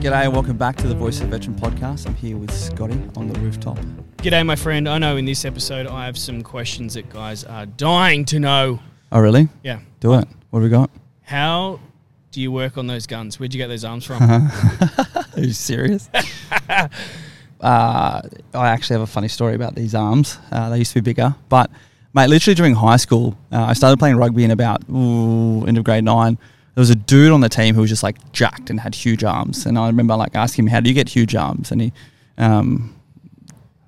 G'day 0.00 0.24
and 0.24 0.32
welcome 0.32 0.56
back 0.56 0.76
to 0.76 0.88
the 0.88 0.94
Voice 0.94 1.20
of 1.20 1.28
Veteran 1.28 1.56
podcast. 1.56 2.06
I'm 2.06 2.14
here 2.14 2.38
with 2.38 2.50
Scotty 2.50 2.98
on 3.16 3.28
the 3.28 3.38
rooftop. 3.38 3.78
G'day, 4.16 4.46
my 4.46 4.56
friend. 4.56 4.88
I 4.88 4.96
know 4.96 5.18
in 5.18 5.26
this 5.26 5.44
episode 5.44 5.86
I 5.86 6.06
have 6.06 6.16
some 6.16 6.40
questions 6.40 6.94
that 6.94 7.10
guys 7.10 7.44
are 7.44 7.66
dying 7.66 8.24
to 8.24 8.40
know. 8.40 8.80
Oh, 9.12 9.20
really? 9.20 9.50
Yeah. 9.62 9.80
Do 10.00 10.14
it. 10.14 10.26
What 10.48 10.60
have 10.60 10.62
we 10.62 10.70
got? 10.70 10.90
How 11.20 11.80
do 12.30 12.40
you 12.40 12.50
work 12.50 12.78
on 12.78 12.86
those 12.86 13.06
guns? 13.06 13.38
Where'd 13.38 13.52
you 13.52 13.58
get 13.58 13.66
those 13.66 13.84
arms 13.84 14.06
from? 14.06 14.22
Are 14.22 14.50
you 15.36 15.52
serious? 15.52 16.08
uh, 16.70 16.88
I 17.60 18.20
actually 18.54 18.94
have 18.94 19.02
a 19.02 19.06
funny 19.06 19.28
story 19.28 19.54
about 19.54 19.74
these 19.74 19.94
arms. 19.94 20.38
Uh, 20.50 20.70
they 20.70 20.78
used 20.78 20.94
to 20.94 21.02
be 21.02 21.10
bigger, 21.10 21.34
but 21.50 21.70
mate, 22.14 22.30
literally 22.30 22.54
during 22.54 22.74
high 22.74 22.96
school, 22.96 23.36
uh, 23.52 23.64
I 23.64 23.74
started 23.74 23.98
playing 23.98 24.16
rugby 24.16 24.44
in 24.44 24.50
about 24.50 24.82
ooh, 24.88 25.66
end 25.66 25.76
of 25.76 25.84
grade 25.84 26.04
nine. 26.04 26.38
There 26.80 26.84
was 26.84 26.88
a 26.88 26.94
dude 26.94 27.30
on 27.30 27.42
the 27.42 27.50
team 27.50 27.74
who 27.74 27.82
was 27.82 27.90
just 27.90 28.02
like 28.02 28.32
jacked 28.32 28.70
and 28.70 28.80
had 28.80 28.94
huge 28.94 29.22
arms, 29.22 29.66
and 29.66 29.76
I 29.76 29.86
remember 29.88 30.16
like 30.16 30.34
asking 30.34 30.64
him, 30.64 30.70
"How 30.70 30.80
do 30.80 30.88
you 30.88 30.94
get 30.94 31.10
huge 31.10 31.34
arms?" 31.34 31.70
And 31.70 31.82
he 31.82 31.92
um, 32.38 32.98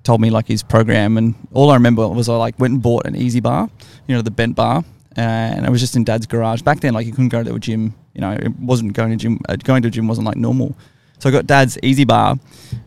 told 0.03 0.21
me 0.21 0.29
like 0.29 0.47
his 0.47 0.61
program, 0.61 1.17
and 1.17 1.33
all 1.53 1.71
I 1.71 1.73
remember 1.73 2.07
was 2.07 2.29
I 2.29 2.35
like 2.35 2.59
went 2.59 2.73
and 2.73 2.83
bought 2.83 3.07
an 3.07 3.15
EZ 3.15 3.39
bar, 3.39 3.67
you 4.05 4.15
know, 4.15 4.21
the 4.21 4.29
bent 4.29 4.55
bar, 4.55 4.85
and 5.15 5.65
I 5.65 5.71
was 5.71 5.81
just 5.81 5.95
in 5.95 6.03
dad's 6.03 6.27
garage. 6.27 6.61
Back 6.61 6.81
then, 6.81 6.93
like 6.93 7.07
you 7.07 7.13
couldn't 7.13 7.29
go 7.29 7.43
to 7.43 7.55
a 7.55 7.59
gym, 7.59 7.95
you 8.13 8.21
know, 8.21 8.33
it 8.33 8.55
wasn't 8.59 8.93
going 8.93 9.09
to 9.09 9.15
gym. 9.15 9.39
Uh, 9.49 9.55
going 9.55 9.81
to 9.81 9.87
a 9.87 9.91
gym 9.91 10.07
wasn't 10.07 10.27
like 10.27 10.37
normal. 10.37 10.77
So 11.23 11.29
I 11.29 11.31
got 11.31 11.47
dad's 11.47 11.77
EZ 11.81 12.03
bar, 12.03 12.37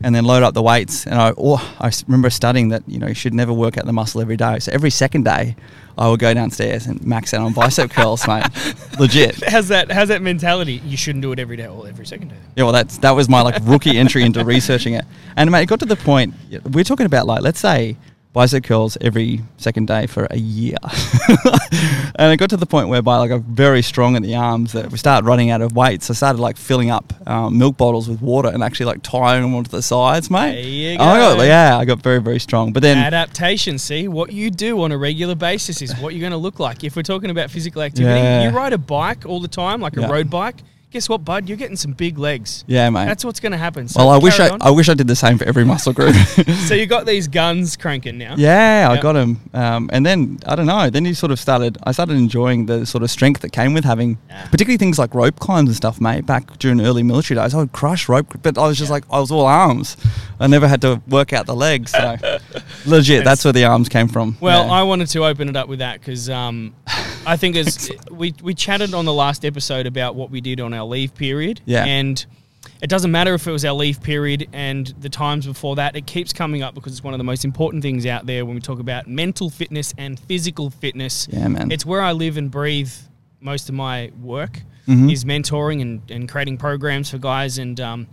and 0.03 0.15
then 0.15 0.27
load 0.27 0.43
up 0.43 0.53
the 0.53 0.61
weights. 0.61 1.07
And 1.07 1.15
I, 1.15 1.33
oh, 1.39 1.57
I 1.81 1.91
remember 2.07 2.29
studying 2.29 2.69
that 2.69 2.83
you 2.87 2.99
know 2.99 3.07
you 3.07 3.15
should 3.15 3.33
never 3.33 3.51
work 3.51 3.79
out 3.79 3.87
the 3.87 3.95
muscle 3.95 4.21
every 4.21 4.37
day. 4.37 4.59
So 4.59 4.73
every 4.73 4.91
second 4.91 5.25
day, 5.25 5.57
I 5.97 6.11
would 6.11 6.21
go 6.21 6.35
downstairs 6.35 6.85
and 6.85 7.03
max 7.03 7.33
out 7.33 7.41
on 7.41 7.55
bicep 7.55 7.93
curls, 7.93 8.29
mate. 8.29 8.45
Legit. 8.99 9.43
how's 9.49 9.69
that? 9.69 9.91
How's 9.91 10.09
that 10.09 10.21
mentality? 10.21 10.83
You 10.85 10.99
shouldn't 10.99 11.23
do 11.23 11.33
it 11.33 11.39
every 11.39 11.57
day 11.57 11.67
or 11.67 11.89
every 11.89 12.05
second 12.05 12.29
day. 12.29 12.37
Yeah, 12.57 12.65
well, 12.65 12.75
that's 12.75 12.99
that 12.99 13.13
was 13.13 13.27
my 13.27 13.41
like 13.41 13.57
rookie 13.63 13.97
entry 13.97 14.23
into 14.23 14.45
researching 14.55 14.93
it, 14.93 15.07
and 15.35 15.51
mate, 15.51 15.63
it 15.63 15.67
got 15.71 15.81
to 15.81 15.87
the 15.87 15.97
point. 15.97 16.35
We're 16.73 16.85
talking 16.85 17.07
about 17.07 17.27
like 17.27 17.41
let's 17.41 17.59
say 17.61 17.97
bicep 18.37 18.65
curls 18.65 18.99
every 19.01 19.41
second 19.57 19.87
day 19.89 20.07
for 20.07 20.27
a 20.31 20.37
year, 20.37 20.77
and 22.17 22.33
it 22.33 22.37
got 22.37 22.51
to 22.51 22.57
the 22.59 22.67
point 22.67 22.89
whereby 22.89 23.17
like 23.17 23.31
I'm 23.31 23.43
very 23.43 23.81
strong 23.81 24.15
in 24.15 24.23
the 24.23 24.35
arms 24.35 24.73
that 24.73 24.91
we 24.93 24.99
started 24.99 25.27
running 25.27 25.49
out 25.51 25.63
of 25.63 25.75
weights. 25.75 26.07
So 26.07 26.13
I 26.13 26.15
started 26.17 26.39
like 26.41 26.59
filling 26.59 26.91
up 26.91 27.15
um, 27.27 27.57
milk 27.57 27.79
bottles 27.79 28.09
with 28.11 28.21
water 28.21 28.49
and 28.49 28.63
actually 28.63 28.87
like 28.87 29.03
tying 29.03 29.41
them 29.43 29.55
onto 29.55 29.71
the 29.71 29.81
sides, 29.83 30.31
mate. 30.31 30.53
There 30.53 30.63
you 30.65 30.97
Oh, 30.99 31.05
I 31.05 31.19
got, 31.19 31.47
yeah, 31.47 31.79
I 31.79 31.85
got 31.87 32.03
very 32.03 32.21
very 32.21 32.39
strong. 32.39 32.75
But 32.75 32.83
then 32.83 32.99
Adaptation. 32.99 33.79
See 33.79 34.07
what 34.09 34.33
you 34.33 34.51
do 34.51 34.83
on 34.83 34.93
a 34.93 34.99
regular 34.99 35.35
basis 35.35 35.81
is 35.81 35.95
what 35.99 36.13
you're 36.13 36.21
going 36.21 36.33
to 36.33 36.37
look 36.37 36.59
like. 36.61 36.85
If 36.85 36.95
we're 36.95 37.03
talking 37.03 37.31
about 37.31 37.51
physical 37.51 37.81
activity, 37.83 38.21
Yeah. 38.21 38.51
you 38.51 38.55
ride 38.57 38.73
a 38.75 38.79
bike 38.79 39.25
all 39.25 39.41
the 39.41 39.49
time, 39.49 39.81
like 39.81 39.97
a 39.97 40.01
Yeah. 40.03 40.11
road 40.11 40.29
bike. 40.29 40.57
Guess 40.97 41.11
what, 41.11 41.27
bud? 41.27 41.47
You're 41.47 41.59
getting 41.59 41.77
some 41.77 41.93
big 41.93 42.17
legs. 42.17 42.65
yeah, 42.67 42.89
mate. 42.89 43.05
That's 43.05 43.23
what's 43.23 43.39
going 43.39 43.53
to 43.53 43.59
happen. 43.59 43.87
So 43.87 44.01
well, 44.01 44.09
I 44.09 44.17
wish 44.17 44.41
I, 44.41 44.49
on. 44.49 44.63
I 44.63 44.71
wish 44.71 44.89
I 44.89 44.95
did 44.95 45.07
the 45.07 45.15
same 45.15 45.37
for 45.37 45.45
every 45.45 45.63
muscle 45.63 45.93
group. 45.93 46.15
so 46.67 46.73
you 46.73 46.87
got 46.87 47.05
these 47.05 47.29
guns 47.29 47.77
cranking 47.77 48.17
now. 48.17 48.35
Yeah, 48.39 48.89
I 48.91 48.99
got 48.99 49.13
them. 49.13 49.39
Um, 49.53 49.91
and 49.93 50.07
then 50.07 50.39
I 50.47 50.57
don't 50.57 50.65
know. 50.65 50.89
Then 50.89 51.05
you 51.05 51.13
sort 51.13 51.33
of 51.33 51.39
started. 51.39 51.77
I 51.85 51.93
started 51.93 52.17
enjoying 52.17 52.65
the 52.65 52.87
sort 52.87 53.05
of 53.05 53.11
strength 53.11 53.43
that 53.43 53.51
came 53.51 53.75
with 53.75 53.85
having, 53.85 54.17
particularly 54.51 54.79
things 54.79 54.99
like 54.99 55.15
rope 55.15 55.39
climbs 55.39 55.69
and 55.69 55.77
stuff, 55.77 56.01
mate. 56.01 56.25
Back 56.25 56.57
during 56.61 56.81
early 56.81 57.03
military 57.03 57.39
days, 57.39 57.53
I 57.53 57.59
would 57.59 57.73
crush 57.73 58.09
rope, 58.09 58.35
but 58.43 58.57
I 58.57 58.67
was 58.67 58.79
just 58.79 58.89
Yeah. 58.89 58.95
like 58.95 59.05
I 59.11 59.21
was 59.21 59.31
all 59.31 59.45
arms. 59.45 59.99
I 60.41 60.47
never 60.47 60.67
had 60.67 60.81
to 60.81 61.03
work 61.09 61.35
out 61.35 61.45
the 61.45 61.55
legs. 61.55 61.91
So 61.91 62.17
legit, 62.87 63.23
that's 63.23 63.45
where 63.45 63.53
the 63.53 63.67
arms 63.67 63.91
came 63.91 64.09
from. 64.09 64.39
Well, 64.41 64.65
Yeah. 64.67 64.73
I 64.73 64.83
wanted 64.83 65.09
to 65.09 65.27
open 65.27 65.51
it 65.51 65.57
up 65.57 65.69
with 65.69 65.81
that 65.81 66.01
because 66.01 66.31
um, 66.31 66.75
I 67.27 67.37
think 67.37 67.57
as 67.57 67.91
we 68.11 68.35
we 68.43 68.55
chatted 68.55 68.95
on 68.95 69.05
the 69.05 69.13
last 69.13 69.45
episode 69.45 69.87
about 69.87 70.15
what 70.15 70.31
we 70.31 70.41
did 70.41 70.61
on 70.61 70.73
our 70.73 70.85
leave 70.85 71.15
period, 71.15 71.61
Yeah. 71.67 71.85
and 71.85 72.25
it 72.81 72.89
doesn't 72.89 73.11
matter 73.11 73.35
if 73.35 73.47
it 73.47 73.51
was 73.53 73.65
our 73.65 73.73
leave 73.75 74.01
period 74.03 74.49
and 74.53 74.87
the 75.01 75.09
times 75.09 75.47
before 75.47 75.77
that. 75.77 75.97
It 75.97 76.07
keeps 76.07 76.33
coming 76.33 76.63
up 76.63 76.75
because 76.75 76.93
it's 76.93 77.03
one 77.05 77.15
of 77.15 77.19
the 77.19 77.25
most 77.25 77.45
important 77.45 77.83
things 77.83 78.07
out 78.07 78.27
there 78.27 78.45
when 78.47 78.55
we 78.55 78.61
talk 78.61 78.79
about 78.79 79.07
mental 79.09 79.51
fitness 79.51 79.93
and 79.99 80.19
physical 80.21 80.71
fitness. 80.71 81.27
yeah, 81.31 81.49
man. 81.49 81.71
It's 81.73 81.85
where 81.87 82.01
I 82.03 82.13
live 82.13 82.37
and 82.37 82.51
breathe 82.51 82.93
most 83.41 83.69
of 83.69 83.75
my 83.75 84.11
work 84.23 84.63
Mhm. 84.89 85.11
is 85.13 85.25
mentoring 85.25 85.83
and, 85.83 86.03
and 86.11 86.29
creating 86.29 86.59
programs 86.59 87.11
for 87.11 87.19
guys 87.19 87.59
and 87.59 87.81
um, 87.81 88.07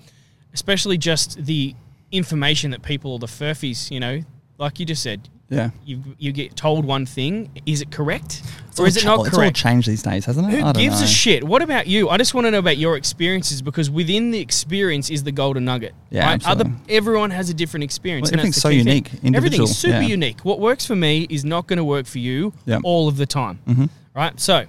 especially 0.53 0.97
just 0.97 1.45
the 1.45 1.75
information 2.11 2.71
that 2.71 2.81
people, 2.81 3.19
the 3.19 3.27
furphies, 3.27 3.91
you 3.91 3.99
know, 3.99 4.21
like 4.57 4.79
you 4.79 4.85
just 4.85 5.01
said, 5.03 5.29
yeah. 5.53 5.69
you 5.85 6.01
you 6.17 6.31
get 6.31 6.55
told 6.55 6.85
one 6.85 7.05
thing. 7.05 7.49
Is 7.65 7.81
it 7.81 7.91
correct 7.91 8.41
It's 8.69 8.79
or 8.79 8.87
is 8.87 8.97
it 8.97 9.05
not 9.05 9.25
It's 9.25 9.33
all 9.35 9.39
correct? 9.39 9.55
changed 9.55 9.87
these 9.87 10.03
days, 10.03 10.25
hasn't 10.25 10.47
it? 10.47 10.51
Who 10.51 10.57
I 10.65 10.71
don't 10.71 10.81
gives 10.83 10.99
know. 10.99 11.05
a 11.05 11.07
shit? 11.07 11.43
What 11.43 11.61
about 11.61 11.87
you? 11.87 12.09
I 12.09 12.17
just 12.17 12.33
want 12.33 12.45
to 12.47 12.51
know 12.51 12.59
about 12.59 12.77
your 12.77 12.95
experiences 12.97 13.61
because 13.61 13.89
within 13.89 14.31
the 14.31 14.39
experience 14.39 15.09
is 15.09 15.23
the 15.23 15.31
golden 15.31 15.65
nugget. 15.65 15.93
Yeah, 16.09 16.25
right? 16.25 16.47
Other 16.47 16.65
everyone 16.89 17.31
has 17.31 17.49
a 17.49 17.53
different 17.53 17.83
experience. 17.83 18.31
Well, 18.31 18.39
and 18.39 18.47
that's 18.49 18.57
everything's 18.57 18.61
so 18.61 18.69
unique, 18.69 19.07
individual, 19.23 19.35
Everything's 19.37 19.77
super 19.77 20.01
yeah. 20.01 20.07
unique. 20.07 20.41
What 20.41 20.59
works 20.59 20.85
for 20.85 20.95
me 20.95 21.27
is 21.29 21.43
not 21.45 21.67
going 21.67 21.77
to 21.77 21.83
work 21.85 22.05
for 22.05 22.19
you 22.19 22.53
Yep. 22.65 22.81
all 22.83 23.07
of 23.07 23.17
the 23.17 23.25
time. 23.25 23.59
Mhm. 23.67 23.89
Right? 24.15 24.39
So, 24.39 24.65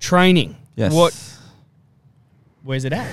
training. 0.00 0.56
Yes. 0.76 0.92
What? 0.92 1.14
Where's 2.62 2.84
it 2.84 2.92
at? 2.92 3.06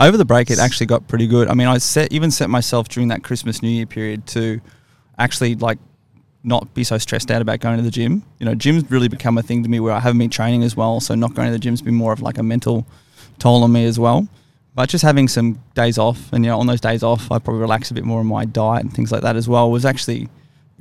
over 0.00 0.16
the 0.16 0.24
break 0.24 0.50
it 0.50 0.58
actually 0.58 0.86
got 0.86 1.06
pretty 1.06 1.28
good 1.28 1.46
i 1.46 1.54
mean 1.54 1.68
i 1.68 1.78
set 1.78 2.12
even 2.12 2.28
set 2.28 2.50
myself 2.50 2.88
during 2.88 3.06
that 3.10 3.22
christmas 3.22 3.62
new 3.62 3.68
year 3.68 3.86
period 3.86 4.26
to 4.26 4.60
actually 5.18 5.54
like 5.54 5.78
not 6.46 6.72
be 6.74 6.84
so 6.84 6.98
stressed 6.98 7.30
out 7.30 7.40
about 7.42 7.58
going 7.60 7.76
to 7.78 7.82
the 7.82 7.90
gym 7.90 8.22
you 8.38 8.44
know 8.46 8.54
gym's 8.54 8.88
really 8.90 9.08
become 9.08 9.38
a 9.38 9.42
thing 9.42 9.62
to 9.62 9.68
me 9.68 9.80
where 9.80 9.92
i 9.94 9.98
haven't 9.98 10.18
been 10.18 10.28
training 10.30 10.62
as 10.62 10.76
well 10.76 11.00
so 11.00 11.14
not 11.14 11.32
going 11.34 11.48
to 11.48 11.52
the 11.52 11.58
gym's 11.58 11.80
been 11.82 11.94
more 11.94 12.12
of 12.12 12.20
like 12.20 12.36
a 12.38 12.42
mental 12.42 12.86
toll 13.38 13.62
on 13.64 13.72
me 13.72 13.84
as 13.86 13.98
well 13.98 14.28
but 14.74 14.88
just 14.88 15.02
having 15.02 15.26
some 15.26 15.58
days 15.74 15.96
off 15.98 16.32
and 16.32 16.44
you 16.44 16.50
know 16.50 16.58
on 16.60 16.66
those 16.66 16.80
days 16.80 17.02
off 17.02 17.32
i 17.32 17.38
probably 17.38 17.60
relax 17.60 17.90
a 17.90 17.94
bit 17.94 18.04
more 18.04 18.20
on 18.20 18.26
my 18.26 18.44
diet 18.44 18.82
and 18.82 18.92
things 18.92 19.10
like 19.10 19.22
that 19.22 19.36
as 19.36 19.48
well 19.48 19.70
was 19.70 19.84
actually 19.86 20.28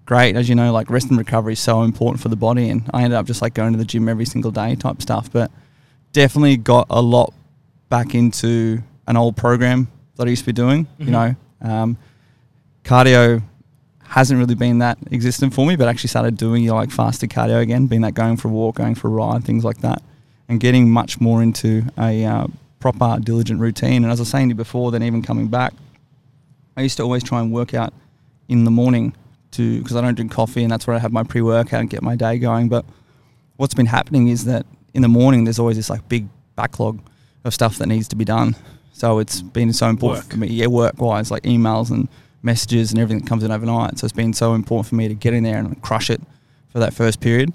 great 0.06 0.36
as 0.36 0.50
you 0.50 0.56
know 0.56 0.74
like 0.74 0.90
rest 0.90 1.08
and 1.10 1.18
recovery 1.18 1.54
is 1.54 1.60
so 1.60 1.82
important 1.84 2.22
for 2.22 2.28
the 2.28 2.36
body 2.36 2.70
and 2.70 2.84
i 2.94 3.02
ended 3.04 3.18
up 3.18 3.26
just 3.26 3.42
like 3.42 3.54
going 3.54 3.72
to 3.72 3.78
the 3.80 3.86
gym 3.86 4.10
every 4.10 4.26
single 4.26 4.52
day 4.52 4.76
type 4.76 5.02
stuff 5.02 5.32
but 5.32 5.50
definitely 6.12 6.58
got 6.58 6.86
a 6.90 7.02
lot 7.02 7.34
back 7.90 8.14
into 8.14 8.84
an 9.08 9.16
old 9.16 9.38
program 9.38 9.88
that 10.16 10.28
I 10.28 10.30
used 10.30 10.42
to 10.44 10.46
be 10.48 10.54
doing. 10.54 10.88
You 10.98 11.06
Mhm. 11.08 11.10
know, 11.12 11.36
um, 11.62 11.98
cardio 12.84 13.42
hasn't 14.14 14.40
really 14.40 14.54
been 14.54 14.78
that 14.78 15.00
existent 15.12 15.56
for 15.56 15.66
me, 15.66 15.76
but 15.76 15.88
actually 15.88 16.08
started 16.08 16.38
doing 16.38 16.62
you 16.62 16.70
know, 16.70 16.76
like 16.76 16.92
faster 16.92 17.26
cardio 17.26 17.60
again, 17.60 17.88
being 17.88 18.04
that 18.04 18.14
going 18.14 18.38
for 18.38 18.48
a 18.48 18.52
walk, 18.52 18.76
going 18.76 18.94
for 18.94 19.08
a 19.08 19.10
ride, 19.10 19.44
things 19.44 19.66
like 19.66 19.80
that, 19.80 20.04
and 20.48 20.60
getting 20.60 20.88
much 20.88 21.20
more 21.20 21.42
into 21.42 21.82
a 21.98 22.24
uh, 22.24 22.46
proper 22.80 23.20
diligent 23.20 23.60
routine. 23.60 24.04
And 24.04 24.12
as 24.12 24.20
I 24.20 24.22
was 24.22 24.30
saying 24.30 24.50
to 24.50 24.52
you 24.52 24.56
before, 24.56 24.92
then 24.92 25.02
even 25.02 25.24
coming 25.24 25.48
back, 25.48 25.74
I 26.78 26.84
used 26.84 26.98
to 26.98 27.04
always 27.04 27.24
try 27.24 27.42
and 27.42 27.52
work 27.52 27.74
out 27.74 27.92
in 28.48 28.66
the 28.66 28.70
morning 28.70 29.16
to 29.54 29.80
because 29.82 29.96
I 29.96 30.02
don't 30.02 30.14
drink 30.14 30.32
coffee, 30.32 30.62
and 30.62 30.72
that's 30.72 30.86
where 30.86 30.96
I 30.96 31.00
have 31.00 31.12
my 31.12 31.24
pre 31.24 31.42
workout 31.42 31.80
and 31.80 31.90
get 31.90 32.04
my 32.04 32.16
day 32.16 32.38
going. 32.38 32.70
But 32.70 32.86
what's 33.58 33.74
been 33.74 33.88
happening 33.88 34.28
is 34.28 34.46
that 34.46 34.68
in 34.94 35.02
the 35.02 35.08
morning 35.08 35.46
there's 35.46 35.58
always 35.58 35.78
this 35.78 35.90
like 35.90 36.08
big 36.08 36.28
backlog 36.56 37.00
of 37.44 37.52
stuff 37.52 37.80
that 37.80 37.88
needs 37.88 38.08
to 38.10 38.16
be 38.16 38.26
done. 38.26 38.56
So 38.92 39.18
it's 39.18 39.42
been 39.42 39.74
so 39.74 39.88
important 39.88 40.26
Work. 40.26 40.32
for 40.34 40.38
me, 40.38 40.48
yeah, 40.50 40.68
work 40.68 41.02
wise, 41.02 41.32
like 41.32 41.42
emails 41.44 41.90
and 41.90 42.08
messages 42.44 42.92
and 42.92 43.00
everything 43.00 43.22
that 43.24 43.28
comes 43.30 43.44
in 43.44 43.52
overnight. 43.52 43.98
So 44.00 44.06
it's 44.06 44.14
been 44.14 44.34
so 44.34 44.54
important 44.54 44.88
for 44.88 44.96
me 44.96 45.08
to 45.08 45.14
get 45.16 45.34
in 45.34 45.44
there 45.44 45.58
and 45.58 45.82
crush 45.82 46.10
it 46.10 46.22
for 46.70 46.80
that 46.80 46.94
first 46.94 47.20
period. 47.20 47.54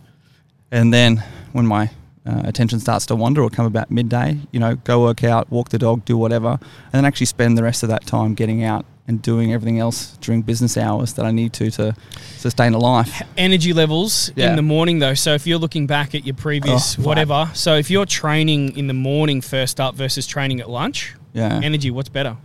And 0.70 0.92
then 0.92 1.22
when 1.52 1.66
my 1.66 1.90
uh, 2.26 2.42
attention 2.44 2.80
starts 2.80 3.06
to 3.06 3.16
wander 3.16 3.42
or 3.42 3.50
come 3.50 3.66
about 3.66 3.90
midday, 3.90 4.38
you 4.52 4.60
know, 4.60 4.76
go 4.76 5.02
work 5.02 5.24
out, 5.24 5.50
walk 5.50 5.68
the 5.70 5.78
dog, 5.78 6.04
do 6.04 6.16
whatever, 6.18 6.58
and 6.60 6.92
then 6.92 7.04
actually 7.04 7.26
spend 7.26 7.56
the 7.56 7.62
rest 7.62 7.82
of 7.82 7.88
that 7.90 8.06
time 8.06 8.34
getting 8.34 8.64
out 8.64 8.84
and 9.06 9.22
doing 9.22 9.54
everything 9.54 9.78
else 9.78 10.18
during 10.20 10.42
business 10.42 10.76
hours 10.76 11.14
that 11.14 11.24
I 11.24 11.30
need 11.30 11.54
to 11.54 11.70
to 11.70 11.94
sustain 12.36 12.74
a 12.74 12.78
life. 12.78 13.22
energy 13.38 13.72
levels 13.72 14.30
Yeah. 14.36 14.50
in 14.50 14.56
the 14.56 14.62
morning 14.62 14.98
though 14.98 15.14
so 15.14 15.32
if 15.32 15.46
you're 15.46 15.58
looking 15.58 15.86
back 15.86 16.14
at 16.14 16.26
your 16.26 16.34
previous 16.34 16.98
Oh, 16.98 17.02
whatever 17.04 17.48
so 17.54 17.76
if 17.76 17.90
you're 17.90 18.04
training 18.04 18.76
in 18.76 18.86
the 18.86 18.92
morning 18.92 19.40
first 19.40 19.80
up 19.80 19.94
versus 19.94 20.26
training 20.26 20.60
at 20.60 20.68
lunch 20.68 21.14
Yeah. 21.32 21.58
energy 21.64 21.90
what's 21.90 22.10
better 22.10 22.36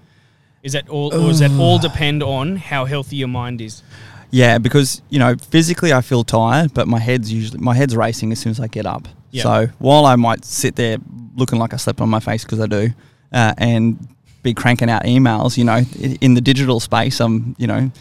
is 0.64 0.74
that 0.74 0.90
all 0.90 1.14
or 1.14 1.28
does 1.30 1.40
that 1.40 1.52
all 1.60 1.78
depend 1.78 2.24
on 2.24 2.56
how 2.56 2.86
healthy 2.86 3.18
your 3.18 3.28
mind 3.28 3.62
is 3.62 3.84
Yeah, 4.32 4.58
because 4.58 5.02
you 5.10 5.20
know 5.20 5.36
physically 5.36 5.94
I 5.94 6.02
feel 6.02 6.24
tired, 6.24 6.74
but 6.74 6.88
my 6.88 7.00
head's 7.00 7.32
usually 7.32 7.60
my 7.60 7.76
head's 7.76 7.96
racing 7.96 8.32
as 8.32 8.40
soon 8.40 8.50
as 8.52 8.60
I 8.60 8.68
get 8.68 8.86
up. 8.86 9.08
Yeah. 9.32 9.44
So 9.44 9.68
while 9.80 10.06
I 10.06 10.16
might 10.16 10.44
sit 10.46 10.76
there 10.76 10.98
looking 11.36 11.60
like 11.60 11.74
I 11.74 11.78
slept 11.78 12.02
on 12.02 12.10
my 12.10 12.20
face 12.20 12.44
because 12.44 12.60
I 12.60 12.68
do, 12.68 12.90
uh, 13.32 13.54
and 13.58 14.08
be 14.42 14.54
cranking 14.54 14.90
out 14.90 15.04
emails, 15.04 15.58
you 15.58 15.64
know, 15.64 15.82
in 16.22 16.34
the 16.34 16.42
digital 16.42 16.80
space, 16.80 17.20
I'm 17.22 17.56
you 17.60 17.68
know 17.68 17.92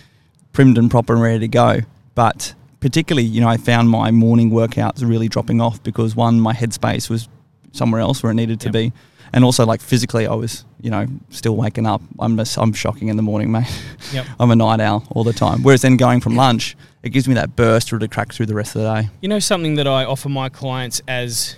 primed 0.52 0.78
and 0.78 0.90
proper 0.90 1.12
and 1.14 1.22
ready 1.22 1.38
to 1.40 1.48
go. 1.48 1.80
But 2.14 2.54
particularly, 2.80 3.26
you 3.26 3.40
know, 3.40 3.48
I 3.48 3.56
found 3.56 3.88
my 3.90 4.10
morning 4.10 4.50
workouts 4.50 5.06
really 5.06 5.28
dropping 5.28 5.60
off 5.60 5.82
because 5.82 6.14
one, 6.16 6.40
my 6.40 6.52
headspace 6.54 7.08
was 7.08 7.28
somewhere 7.72 8.00
else 8.00 8.22
where 8.22 8.32
it 8.32 8.34
needed 8.34 8.60
to 8.60 8.66
Yep. 8.66 8.72
be, 8.72 8.92
and 9.32 9.44
also 9.44 9.64
like 9.64 9.80
physically, 9.80 10.26
I 10.26 10.34
was 10.34 10.64
you 10.80 10.90
know 10.90 11.06
still 11.30 11.56
waking 11.56 11.86
up. 11.86 12.02
I'm 12.18 12.36
just, 12.36 12.58
I'm 12.58 12.72
shocking 12.72 13.08
in 13.08 13.16
the 13.16 13.22
morning, 13.22 13.50
mate. 13.50 13.66
Yep. 14.12 14.26
I'm 14.40 14.50
a 14.50 14.56
night 14.56 14.80
owl 14.80 15.06
all 15.10 15.24
the 15.24 15.32
time. 15.32 15.62
Whereas 15.62 15.82
then 15.82 15.96
going 15.96 16.20
from 16.20 16.36
lunch, 16.36 16.76
it 17.02 17.10
gives 17.10 17.28
me 17.28 17.34
that 17.34 17.56
burst 17.56 17.88
to 17.88 18.08
crack 18.08 18.32
through 18.32 18.46
the 18.46 18.54
rest 18.54 18.76
of 18.76 18.82
the 18.82 19.02
day. 19.02 19.08
You 19.20 19.28
know 19.28 19.38
something 19.38 19.74
that 19.76 19.86
I 19.86 20.04
offer 20.04 20.28
my 20.28 20.48
clients 20.48 21.02
as 21.08 21.56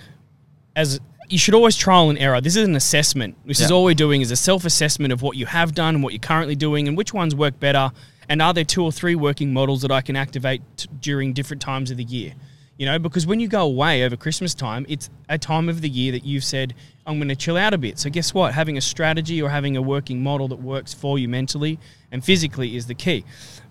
as 0.75 0.99
you 1.27 1.37
should 1.39 1.55
always 1.55 1.75
trial 1.75 2.09
and 2.09 2.19
error. 2.19 2.39
This 2.39 2.55
is 2.55 2.67
an 2.67 2.75
assessment. 2.75 3.35
This 3.45 3.59
is 3.59 3.71
all 3.71 3.83
we're 3.83 3.95
doing 3.95 4.21
is 4.21 4.29
a 4.29 4.35
self-assessment 4.35 5.11
of 5.11 5.23
what 5.23 5.35
you 5.35 5.47
have 5.47 5.73
done 5.73 5.95
and 5.95 6.03
what 6.03 6.13
you're 6.13 6.19
currently 6.19 6.55
doing 6.55 6.87
and 6.87 6.95
which 6.95 7.15
ones 7.15 7.33
work 7.33 7.59
better 7.59 7.91
and 8.29 8.41
are 8.41 8.53
there 8.53 8.63
two 8.63 8.83
or 8.83 8.91
three 8.91 9.15
working 9.15 9.53
models 9.53 9.81
that 9.81 9.91
I 9.91 10.01
can 10.01 10.15
activate 10.15 10.61
t- 10.77 10.89
during 10.99 11.33
different 11.33 11.61
times 11.61 11.91
of 11.91 11.97
the 11.97 12.03
year. 12.03 12.33
You 12.77 12.85
know, 12.85 12.99
because 12.99 13.25
when 13.25 13.39
you 13.39 13.47
go 13.47 13.61
away 13.61 14.03
over 14.03 14.17
Christmas 14.17 14.53
time, 14.53 14.85
it's 14.89 15.09
a 15.29 15.37
time 15.37 15.69
of 15.69 15.79
the 15.79 15.87
year 15.87 16.11
that 16.11 16.25
you've 16.25 16.43
said, 16.43 16.73
I'm 17.05 17.17
going 17.19 17.29
to 17.29 17.35
chill 17.35 17.55
out 17.55 17.73
a 17.73 17.77
bit. 17.77 17.97
So, 17.97 18.09
guess 18.09 18.33
what? 18.33 18.53
Having 18.53 18.77
a 18.77 18.81
strategy 18.81 19.41
or 19.41 19.49
having 19.49 19.77
a 19.77 19.81
working 19.81 20.21
model 20.21 20.49
that 20.49 20.61
works 20.61 20.93
for 20.93 21.17
you 21.17 21.29
mentally 21.29 21.79
and 22.11 22.23
physically 22.23 22.75
is 22.75 22.87
the 22.87 22.93
key. 22.93 23.23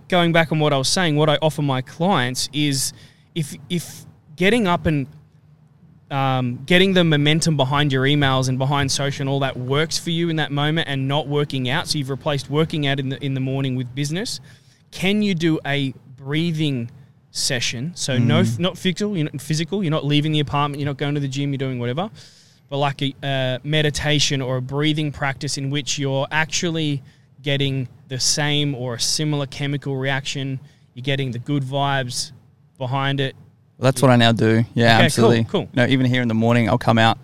Going 0.08 0.32
back 0.32 0.52
on 0.52 0.58
what 0.58 0.72
I 0.72 0.78
was 0.78 0.88
saying, 0.88 1.16
what 1.16 1.28
I 1.28 1.36
offer 1.42 1.60
my 1.60 1.82
clients 1.82 2.48
is 2.52 2.94
if, 3.34 3.54
if 3.68 4.06
getting 4.36 4.66
up 4.66 4.86
and 4.86 5.06
um, 6.10 6.62
getting 6.64 6.94
the 6.94 7.04
momentum 7.04 7.56
behind 7.56 7.92
your 7.92 8.04
emails 8.04 8.48
and 8.48 8.58
behind 8.58 8.90
social 8.90 9.22
and 9.22 9.28
all 9.28 9.40
that 9.40 9.56
works 9.56 9.98
for 9.98 10.10
you 10.10 10.28
in 10.28 10.36
that 10.36 10.52
moment 10.52 10.88
and 10.88 11.08
not 11.08 11.26
working 11.26 11.68
out. 11.68 11.88
So 11.88 11.98
you've 11.98 12.10
replaced 12.10 12.48
working 12.48 12.86
out 12.86 13.00
in 13.00 13.08
the 13.08 13.22
in 13.24 13.34
the 13.34 13.40
morning 13.40 13.74
with 13.74 13.94
business. 13.94 14.40
Can 14.90 15.22
you 15.22 15.34
do 15.34 15.58
a 15.66 15.92
breathing 16.16 16.90
session? 17.38 17.92
So 17.96 18.16
no, 18.16 18.42
Mm. 18.42 18.58
not 18.60 18.78
physical. 18.78 19.16
You're 19.16 19.28
not 19.31 19.40
physical. 19.40 19.82
You're 19.82 19.90
not 19.90 20.04
leaving 20.06 20.32
the 20.32 20.40
apartment. 20.40 20.81
You're 20.81 20.86
not 20.88 20.96
going 20.96 21.14
to 21.14 21.20
the 21.20 21.28
gym. 21.28 21.50
You're 21.52 21.58
doing 21.58 21.78
whatever. 21.78 22.08
But 22.70 22.78
like 22.78 23.02
a 23.02 23.14
uh, 23.22 23.58
meditation 23.64 24.40
or 24.40 24.56
a 24.56 24.62
breathing 24.62 25.12
practice 25.12 25.58
in 25.58 25.69
which 25.69 25.98
you're 25.98 26.26
actually 26.31 27.02
getting 27.42 27.88
the 28.08 28.19
same 28.20 28.75
or 28.75 28.94
a 28.94 29.00
similar 29.00 29.46
chemical 29.46 29.96
reaction. 29.96 30.60
You're 30.94 31.02
getting 31.02 31.32
the 31.32 31.38
good 31.40 31.62
vibes 31.64 32.32
behind 32.78 33.20
it. 33.20 33.34
That's 33.78 34.00
what 34.00 34.10
I 34.12 34.16
now 34.16 34.32
do. 34.32 34.64
Yeah, 34.75 34.96
Okay, 34.96 35.04
absolutely. 35.06 35.44
cool, 35.44 35.50
cool. 35.50 35.60
You 35.72 35.76
know, 35.76 35.86
even 35.86 36.06
here 36.06 36.22
in 36.22 36.28
the 36.28 36.34
morning, 36.34 36.69
I'll 36.69 36.78
come 36.78 36.96
out. 36.98 37.19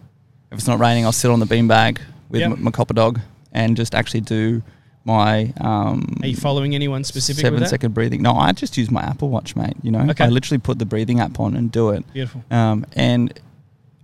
If 0.51 0.59
it's 0.59 0.67
not 0.67 0.81
raining, 0.81 1.05
I'll 1.05 1.13
sit 1.13 1.31
on 1.31 1.39
the 1.39 1.47
beanbag 1.47 1.99
with 2.29 2.41
Yep. 2.41 2.51
m- 2.51 2.63
my 2.65 2.71
copper 2.73 2.93
dog 2.95 3.21
and 3.53 3.77
just 3.77 3.95
actually 3.95 4.21
do 4.23 4.63
my 5.05 5.53
um, 5.61 6.17
Are 6.23 6.27
you 6.27 6.37
following 6.37 6.75
anyone 6.75 7.05
specific 7.05 7.41
seven 7.41 7.55
with 7.55 7.63
that? 7.65 7.71
second 7.71 7.95
breathing. 7.95 8.23
No, 8.23 8.33
I 8.35 8.53
just 8.53 8.77
use 8.77 8.91
my 8.91 9.01
Apple 9.03 9.29
Watch, 9.31 9.57
mate. 9.57 9.75
You 9.83 9.91
know, 9.91 10.07
Okay. 10.11 10.25
I 10.25 10.29
literally 10.29 10.59
put 10.59 10.79
the 10.79 10.85
breathing 10.87 11.21
app 11.21 11.41
on 11.41 11.57
and 11.57 11.73
do 11.73 11.91
it. 11.91 12.05
Beautiful. 12.13 12.45
Um, 12.51 12.85
and 12.95 13.39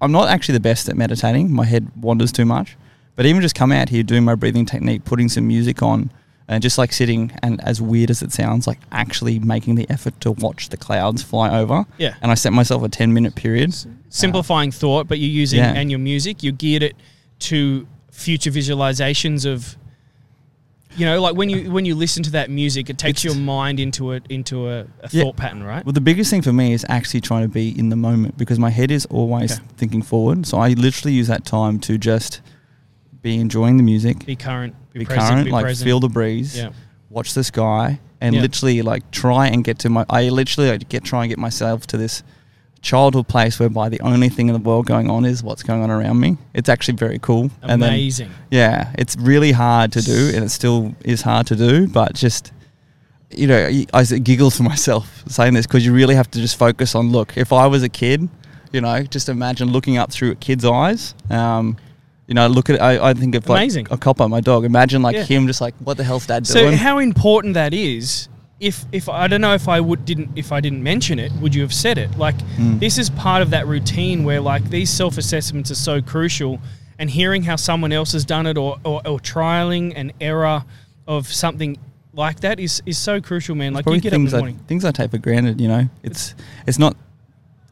I'm 0.01 0.13
not 0.13 0.29
actually 0.29 0.55
the 0.55 0.61
best 0.61 0.89
at 0.89 0.97
meditating. 0.97 1.51
My 1.53 1.65
head 1.65 1.91
wanders 2.01 2.33
too 2.33 2.45
much. 2.47 2.77
But 3.15 3.27
even 3.27 3.41
just 3.43 3.55
come 3.55 3.73
out 3.73 3.89
here 3.89 4.03
doing 4.03 4.25
my 4.25 4.35
breathing 4.35 4.67
technique, 4.67 5.05
putting 5.05 5.29
some 5.29 5.47
music 5.47 5.83
on, 5.83 6.11
and 6.49 6.63
just 6.63 6.77
like 6.79 6.93
sitting 6.93 7.33
and 7.43 7.61
as 7.65 7.81
weird 7.83 8.11
as 8.11 8.23
it 8.23 8.31
sounds, 8.33 8.67
like 8.67 8.79
actually 8.93 9.39
making 9.39 9.75
the 9.75 9.87
effort 9.91 10.19
to 10.21 10.33
watch 10.33 10.69
the 10.69 10.77
clouds 10.77 11.23
fly 11.23 11.59
over. 11.59 11.85
Yeah. 11.99 12.15
And 12.23 12.31
I 12.31 12.35
set 12.35 12.53
myself 12.53 12.83
a 12.83 12.89
10 12.89 13.13
minute 13.13 13.35
period. 13.35 13.75
simplifying 14.09 14.71
thought, 14.71 15.09
but 15.09 15.19
you're 15.19 15.29
using 15.31 15.59
Yeah. 15.59 15.73
and 15.75 15.91
your 15.91 15.99
music, 15.99 16.43
you 16.43 16.53
geared 16.53 16.83
it 16.83 16.95
to 17.41 17.87
future 18.11 18.51
visualizations 18.51 19.45
of 19.45 19.77
you 20.97 21.05
know, 21.07 21.21
like 21.21 21.35
when 21.37 21.49
you 21.51 21.71
when 21.71 21.85
you 21.85 21.95
listen 21.95 22.23
to 22.25 22.31
that 22.33 22.51
music, 22.51 22.89
it 22.91 22.99
takes 22.99 23.25
It's- 23.25 23.35
your 23.37 23.43
mind 23.45 23.79
into 23.81 24.13
it 24.13 24.25
into 24.29 24.69
a, 24.69 24.81
a 24.81 24.87
Yeah. 25.11 25.23
thought 25.23 25.37
pattern, 25.37 25.63
right? 25.63 25.85
Well, 25.85 25.93
the 25.93 26.01
biggest 26.01 26.31
thing 26.31 26.43
for 26.43 26.53
me 26.53 26.73
is 26.73 26.85
actually 26.89 27.21
trying 27.21 27.43
to 27.43 27.49
be 27.49 27.77
in 27.79 27.89
the 27.91 27.97
moment 27.97 28.37
because 28.39 28.59
my 28.59 28.71
head 28.71 28.91
is 28.91 29.07
always 29.07 29.53
Okay. 29.53 29.63
thinking 29.77 30.03
forward. 30.03 30.47
So 30.47 30.59
I 30.59 30.71
literally 30.71 31.15
use 31.15 31.29
that 31.29 31.45
time 31.45 31.79
to 31.81 31.99
just 31.99 32.41
be 33.23 33.37
enjoying 33.39 33.77
the 33.77 33.83
music, 33.83 34.25
Be 34.25 34.37
current, 34.37 34.75
be, 34.93 35.01
be 35.01 35.05
present, 35.05 35.29
current, 35.29 35.45
be 35.47 35.51
like 35.53 35.65
present. 35.65 35.85
feel 35.87 36.01
the 36.01 36.09
breeze, 36.09 36.57
yeah. 36.57 36.71
watch 37.11 37.35
the 37.35 37.43
sky, 37.45 37.99
and 38.21 38.35
Yeah. 38.35 38.43
literally 38.43 38.83
like 38.83 39.11
try 39.11 39.49
and 39.49 39.65
get 39.65 39.79
to 39.81 39.89
my. 39.91 40.05
I 40.09 40.29
literally 40.29 40.71
like, 40.71 40.89
get 40.89 41.05
try 41.05 41.23
and 41.25 41.29
get 41.29 41.39
myself 41.39 41.87
to 41.89 41.97
this 41.97 42.23
childhood 42.87 43.27
place 43.29 43.59
whereby 43.61 43.89
the 43.89 44.01
only 44.01 44.29
thing 44.29 44.49
in 44.49 44.55
the 44.55 44.65
world 44.71 44.87
going 44.87 45.11
on 45.11 45.25
is 45.25 45.43
what's 45.43 45.63
going 45.63 45.83
on 45.83 45.91
around 45.91 46.19
me. 46.21 46.37
It's 46.55 46.69
actually 46.69 46.97
very 46.97 47.19
cool. 47.19 47.51
And 47.63 47.83
then 47.83 47.91
Amazing. 47.91 48.31
yeah, 48.51 48.93
it's 48.97 49.17
really 49.17 49.53
hard 49.53 49.93
to 49.93 50.01
do, 50.01 50.21
and 50.35 50.45
it 50.45 50.51
still 50.51 50.95
is 51.05 51.23
hard 51.23 51.47
to 51.49 51.57
do. 51.57 51.89
But 51.89 52.15
just 52.15 52.53
you 53.31 53.47
know, 53.49 53.59
I 53.67 53.87
I 53.93 54.05
giggle 54.05 54.51
to 54.53 54.63
myself 54.73 55.25
saying 55.27 55.55
this 55.55 55.67
because 55.67 55.85
you 55.85 55.93
really 55.93 56.15
have 56.15 56.31
to 56.31 56.41
just 56.41 56.57
focus 56.57 56.95
on. 56.95 57.11
Look, 57.13 57.37
if 57.37 57.53
I 57.53 57.67
was 57.67 57.83
a 57.83 57.89
kid, 57.89 58.29
you 58.73 58.81
know, 58.81 59.03
just 59.03 59.29
imagine 59.29 59.69
looking 59.73 59.97
up 59.99 60.11
through 60.13 60.31
a 60.33 60.37
kid's 60.37 60.65
eyes. 60.65 61.15
Um, 61.31 61.77
you 62.29 62.35
know, 62.35 62.47
look 62.49 62.71
at 62.71 62.81
I, 62.83 63.11
I 63.11 63.15
think 63.15 63.35
of 63.37 63.49
like 63.49 63.59
Amazing. 63.63 63.87
a 63.91 63.97
copper, 63.97 64.29
my 64.29 64.41
dog. 64.41 64.65
Imagine 64.65 65.03
like 65.03 65.15
Yeah. 65.17 65.25
him, 65.25 65.47
just 65.47 65.61
like 65.61 65.75
what 65.87 65.97
the 65.97 66.05
hell's 66.05 66.27
dad 66.27 66.47
So 66.47 66.61
doing? 66.61 66.73
So 66.73 66.77
how 66.79 66.99
important 66.99 67.55
that 67.55 67.73
is. 67.75 68.29
If, 68.59 68.87
if 68.91 69.09
I 69.11 69.29
don't 69.29 69.43
know 69.43 69.53
if 69.53 69.69
I 69.69 69.81
would 69.81 70.07
didn't 70.07 70.31
if 70.35 70.51
I 70.51 70.61
didn't 70.61 70.83
mention 70.83 71.19
it, 71.19 71.31
would 71.43 71.55
you 71.55 71.61
have 71.63 71.75
said 71.75 71.99
it? 71.99 72.17
Like 72.17 72.37
Mm. 72.57 72.81
this 72.81 72.97
is 72.97 73.11
part 73.11 73.43
of 73.43 73.51
that 73.51 73.67
routine 73.67 74.25
where 74.25 74.41
like 74.41 74.71
these 74.71 74.89
self 74.89 75.19
assessments 75.19 75.71
are 75.71 75.75
so 75.75 76.01
crucial, 76.01 76.59
and 76.99 77.11
hearing 77.11 77.43
how 77.43 77.57
someone 77.57 77.93
else 77.93 78.13
has 78.13 78.25
done 78.25 78.47
it 78.47 78.57
or, 78.57 78.79
or, 78.83 79.03
or 79.07 79.19
trialing 79.21 79.93
an 79.95 80.11
error 80.23 80.65
of 81.07 81.27
something 81.31 81.77
like 82.15 82.41
that 82.41 82.59
is 82.59 82.83
is 82.87 82.97
so 82.97 83.21
crucial, 83.21 83.55
man. 83.55 83.75
Like 83.75 83.85
you 83.87 84.01
get 84.01 84.15
up 84.15 84.17
in 84.17 84.21
things 84.23 84.31
the 84.33 84.39
I, 84.39 84.41
morning. 84.41 84.59
things 84.67 84.85
I 84.87 84.91
take 84.91 85.11
for 85.11 85.19
granted. 85.19 85.61
You 85.61 85.69
know, 85.69 85.89
it's 86.03 86.35
it's 86.67 86.79
not. 86.79 86.97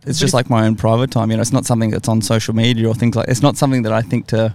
It's 0.07 0.19
just 0.21 0.35
like 0.35 0.51
my 0.51 0.67
own 0.67 0.77
private 0.77 1.11
time. 1.11 1.31
You 1.31 1.39
know, 1.39 1.41
it's 1.41 1.51
not 1.53 1.65
something 1.65 1.91
that's 1.91 2.09
on 2.11 2.21
social 2.21 2.55
media 2.55 2.87
or 2.87 2.95
things 2.95 3.17
like. 3.17 3.29
It's 3.29 3.41
not 3.41 3.57
something 3.57 3.85
that 3.85 3.93
I 3.95 4.03
think 4.03 4.27
to 4.29 4.55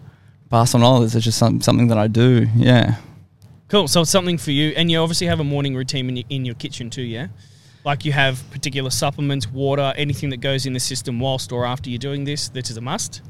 pass 0.52 0.76
on 0.76 0.84
others. 0.84 1.16
It's 1.16 1.26
just 1.26 1.40
some, 1.40 1.60
something 1.60 1.88
that 1.88 1.98
I 1.98 2.06
do. 2.06 2.48
Yeah. 2.56 2.98
Cool. 3.69 3.88
So 3.88 4.01
it's 4.01 4.10
something 4.12 4.38
for 4.38 4.51
you, 4.51 4.69
and 4.75 4.89
you 4.92 5.00
obviously 5.00 5.27
have 5.27 5.39
a 5.39 5.44
morning 5.44 5.75
routine 5.75 6.10
in 6.10 6.16
your, 6.18 6.25
in 6.30 6.45
your 6.45 6.56
kitchen 6.56 6.89
too, 6.89 7.04
yeah. 7.04 7.27
Like 7.86 8.04
you 8.04 8.12
have 8.12 8.44
particular 8.51 8.89
supplements, 8.89 9.48
water, 9.50 9.94
anything 9.95 10.30
that 10.31 10.38
goes 10.38 10.66
in 10.66 10.74
the 10.74 10.80
system 10.80 11.19
whilst 11.19 11.51
or 11.51 11.66
after 11.66 11.89
you're 11.89 11.98
doing 12.00 12.24
this. 12.25 12.50
That 12.50 12.69
is 12.69 12.77
a 12.77 12.81
must. 12.81 13.21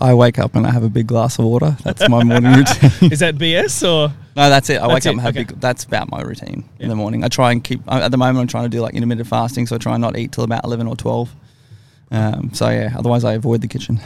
I 0.00 0.14
wake 0.14 0.38
up 0.38 0.54
and 0.54 0.66
I 0.66 0.70
have 0.70 0.82
a 0.84 0.88
big 0.88 1.06
glass 1.08 1.38
of 1.38 1.44
water. 1.44 1.76
That's 1.84 2.08
my 2.08 2.22
morning 2.22 2.52
routine. 2.56 3.10
Is 3.12 3.18
that 3.18 3.34
BS 3.36 3.82
or? 3.82 4.08
no, 4.36 4.48
that's 4.48 4.70
it. 4.70 4.80
I 4.80 4.88
That's 4.88 4.94
wake 4.94 5.02
up 5.02 5.06
it, 5.06 5.10
and 5.10 5.20
have 5.20 5.36
okay. 5.36 5.44
big. 5.44 5.60
That's 5.60 5.84
about 5.84 6.10
my 6.10 6.22
routine 6.22 6.64
Yeah. 6.78 6.84
in 6.84 6.88
the 6.88 6.94
morning. 6.96 7.24
I 7.24 7.28
try 7.28 7.50
and 7.52 7.62
keep. 7.62 7.80
At 7.88 8.10
the 8.10 8.16
moment, 8.16 8.38
I'm 8.38 8.46
trying 8.46 8.64
to 8.64 8.70
do 8.70 8.80
like 8.80 8.94
intermittent 8.94 9.28
fasting, 9.28 9.66
so 9.66 9.74
I 9.76 9.78
try 9.78 9.94
and 9.94 10.00
not 10.00 10.16
eat 10.16 10.32
till 10.32 10.44
about 10.44 10.64
eleven 10.64 10.86
or 10.86 10.96
twelve. 10.96 11.34
Um, 12.10 12.50
so 12.54 12.68
yeah, 12.70 12.94
otherwise 12.96 13.24
I 13.24 13.34
avoid 13.34 13.60
the 13.62 13.68
kitchen. 13.68 14.00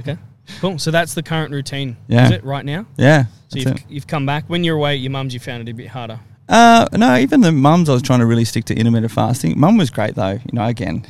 Okay. 0.00 0.16
Cool. 0.60 0.78
So 0.78 0.90
that's 0.90 1.14
the 1.14 1.22
current 1.22 1.52
routine. 1.52 1.96
Yeah. 2.08 2.26
Is 2.26 2.30
it 2.32 2.44
right 2.44 2.64
now? 2.64 2.86
Yeah, 2.96 3.24
So 3.48 3.58
you've, 3.58 3.66
it. 3.68 3.84
you've 3.88 4.06
come 4.06 4.26
back. 4.26 4.44
When 4.48 4.64
you're 4.64 4.76
away 4.76 4.94
at 4.94 5.00
your 5.00 5.10
mum's, 5.10 5.34
you 5.34 5.40
found 5.40 5.66
it 5.66 5.70
a 5.70 5.74
bit 5.74 5.88
harder. 5.88 6.20
Uh, 6.48 6.86
no, 6.92 7.16
even 7.16 7.40
the 7.40 7.52
mums, 7.52 7.88
I 7.88 7.94
was 7.94 8.02
trying 8.02 8.20
to 8.20 8.26
really 8.26 8.44
stick 8.44 8.66
to 8.66 8.74
intermittent 8.74 9.12
fasting. 9.12 9.58
Mum 9.58 9.78
was 9.78 9.88
great 9.90 10.14
though. 10.14 10.32
You 10.32 10.52
know, 10.52 10.66
again, 10.66 11.06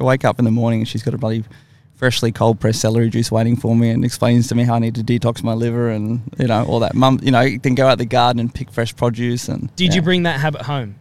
I 0.00 0.04
wake 0.04 0.24
up 0.24 0.38
in 0.38 0.44
the 0.46 0.50
morning 0.50 0.80
and 0.80 0.88
she's 0.88 1.02
got 1.02 1.12
a 1.12 1.18
bloody 1.18 1.44
freshly 1.96 2.30
cold 2.32 2.60
pressed 2.60 2.80
celery 2.80 3.10
juice 3.10 3.30
waiting 3.30 3.56
for 3.56 3.74
me 3.74 3.90
and 3.90 4.04
explains 4.04 4.46
to 4.46 4.54
me 4.54 4.62
how 4.62 4.74
I 4.74 4.78
need 4.78 4.94
to 4.94 5.02
detox 5.02 5.42
my 5.42 5.52
liver 5.52 5.90
and 5.90 6.22
you 6.38 6.46
know 6.46 6.64
all 6.64 6.80
that. 6.80 6.94
Mum, 6.94 7.18
you 7.22 7.30
know, 7.30 7.46
then 7.62 7.74
go 7.74 7.86
out 7.86 7.98
the 7.98 8.06
garden 8.06 8.40
and 8.40 8.54
pick 8.54 8.70
fresh 8.70 8.96
produce 8.96 9.48
and. 9.48 9.74
Did 9.76 9.94
you 9.94 10.00
bring 10.00 10.22
that 10.22 10.40
habit 10.40 10.62
home? 10.62 10.94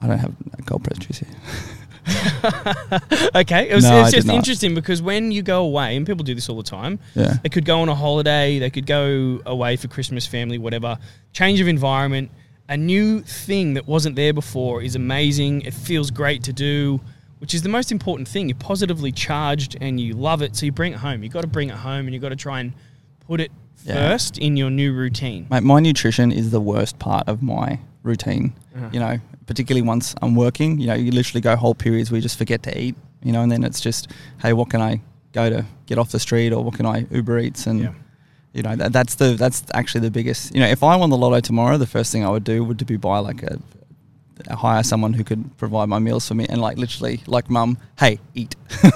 I 0.00 0.06
don't 0.06 0.18
have 0.18 0.34
cold 0.66 0.84
pressed 0.84 1.00
juice 1.02 1.18
here. 1.18 1.28
okay. 3.34 3.68
It 3.70 3.74
was, 3.74 3.84
No, 3.84 3.96
I 3.96 4.00
it's 4.02 4.10
did 4.10 4.16
just 4.24 4.28
interesting 4.28 4.74
because 4.74 5.02
when 5.02 5.32
you 5.32 5.42
go 5.42 5.62
away, 5.64 5.96
and 5.96 6.06
people 6.06 6.24
do 6.24 6.34
this 6.34 6.48
all 6.48 6.56
the 6.56 6.62
time, 6.62 6.98
Yeah. 7.14 7.34
they 7.42 7.48
could 7.48 7.64
go 7.64 7.80
on 7.80 7.88
a 7.88 7.94
holiday, 7.94 8.58
they 8.58 8.70
could 8.70 8.86
go 8.86 9.40
away 9.46 9.76
for 9.76 9.88
Christmas, 9.88 10.26
family, 10.26 10.58
whatever. 10.58 10.98
Change 11.32 11.60
of 11.60 11.68
environment, 11.68 12.30
a 12.68 12.76
new 12.76 13.20
thing 13.22 13.74
that 13.74 13.86
wasn't 13.86 14.16
there 14.16 14.32
before 14.32 14.82
is 14.82 14.96
amazing. 14.96 15.62
It 15.62 15.74
feels 15.74 16.10
great 16.10 16.42
to 16.44 16.52
do, 16.52 17.00
which 17.38 17.54
is 17.54 17.62
the 17.62 17.68
most 17.68 17.92
important 17.92 18.28
thing. 18.28 18.48
You're 18.48 18.58
positively 18.58 19.12
charged 19.12 19.76
and 19.80 20.00
you 20.00 20.14
love 20.14 20.42
it, 20.42 20.56
so 20.56 20.66
you 20.66 20.72
bring 20.72 20.92
it 20.92 20.98
home. 20.98 21.22
You've 21.22 21.32
got 21.32 21.42
to 21.42 21.46
bring 21.48 21.68
it 21.68 21.76
home 21.76 22.06
and 22.06 22.12
you've 22.14 22.22
got 22.22 22.30
to 22.30 22.36
try 22.36 22.60
and 22.60 22.72
put 23.26 23.40
it 23.40 23.50
Yeah. 23.84 23.94
first 23.94 24.38
in 24.38 24.56
your 24.56 24.70
new 24.70 24.92
routine. 24.92 25.46
Mate, 25.50 25.62
my 25.62 25.78
nutrition 25.80 26.32
is 26.32 26.50
the 26.50 26.60
worst 26.60 26.98
part 26.98 27.28
of 27.28 27.42
my 27.42 27.78
routine. 28.06 28.54
Uh-huh. 28.74 28.88
You 28.92 29.00
know, 29.00 29.18
particularly 29.46 29.86
once 29.86 30.14
I'm 30.22 30.34
working, 30.34 30.78
you 30.78 30.86
know, 30.86 30.94
you 30.94 31.10
literally 31.12 31.40
go 31.40 31.56
whole 31.56 31.74
periods 31.74 32.10
where 32.10 32.16
you 32.16 32.22
just 32.22 32.38
forget 32.38 32.62
to 32.64 32.78
eat, 32.78 32.94
you 33.22 33.32
know, 33.32 33.42
and 33.42 33.50
then 33.52 33.64
it's 33.64 33.80
just, 33.80 34.10
hey, 34.40 34.52
what 34.52 34.70
can 34.70 34.80
I 34.80 35.00
go 35.32 35.50
to 35.50 35.64
get 35.86 35.98
off 35.98 36.10
the 36.12 36.20
street 36.20 36.52
or 36.52 36.64
what 36.64 36.74
can 36.74 36.86
I 36.86 37.06
Uber 37.10 37.38
Eats 37.40 37.66
and 37.66 37.80
Yeah. 37.80 37.92
you 38.54 38.62
know, 38.62 38.74
that, 38.76 38.92
that's 38.92 39.16
the 39.16 39.34
that's 39.34 39.62
actually 39.74 40.00
the 40.02 40.10
biggest. 40.10 40.54
You 40.54 40.60
know, 40.60 40.68
if 40.68 40.82
I 40.82 40.96
won 40.96 41.10
the 41.10 41.16
lotto 41.16 41.40
tomorrow, 41.40 41.76
the 41.78 41.86
first 41.86 42.10
thing 42.12 42.24
I 42.24 42.30
would 42.30 42.44
do 42.44 42.64
would 42.64 42.78
to 42.78 42.84
be 42.84 42.96
buy 42.96 43.18
like 43.18 43.42
a, 43.42 43.58
hire 44.54 44.82
someone 44.82 45.12
who 45.14 45.24
could 45.24 45.56
provide 45.56 45.88
my 45.88 45.98
meals 45.98 46.26
for 46.28 46.34
me 46.34 46.46
and 46.48 46.60
like 46.60 46.76
literally 46.78 47.20
like 47.26 47.50
mum, 47.50 47.78
hey, 47.98 48.18
eat. 48.34 48.54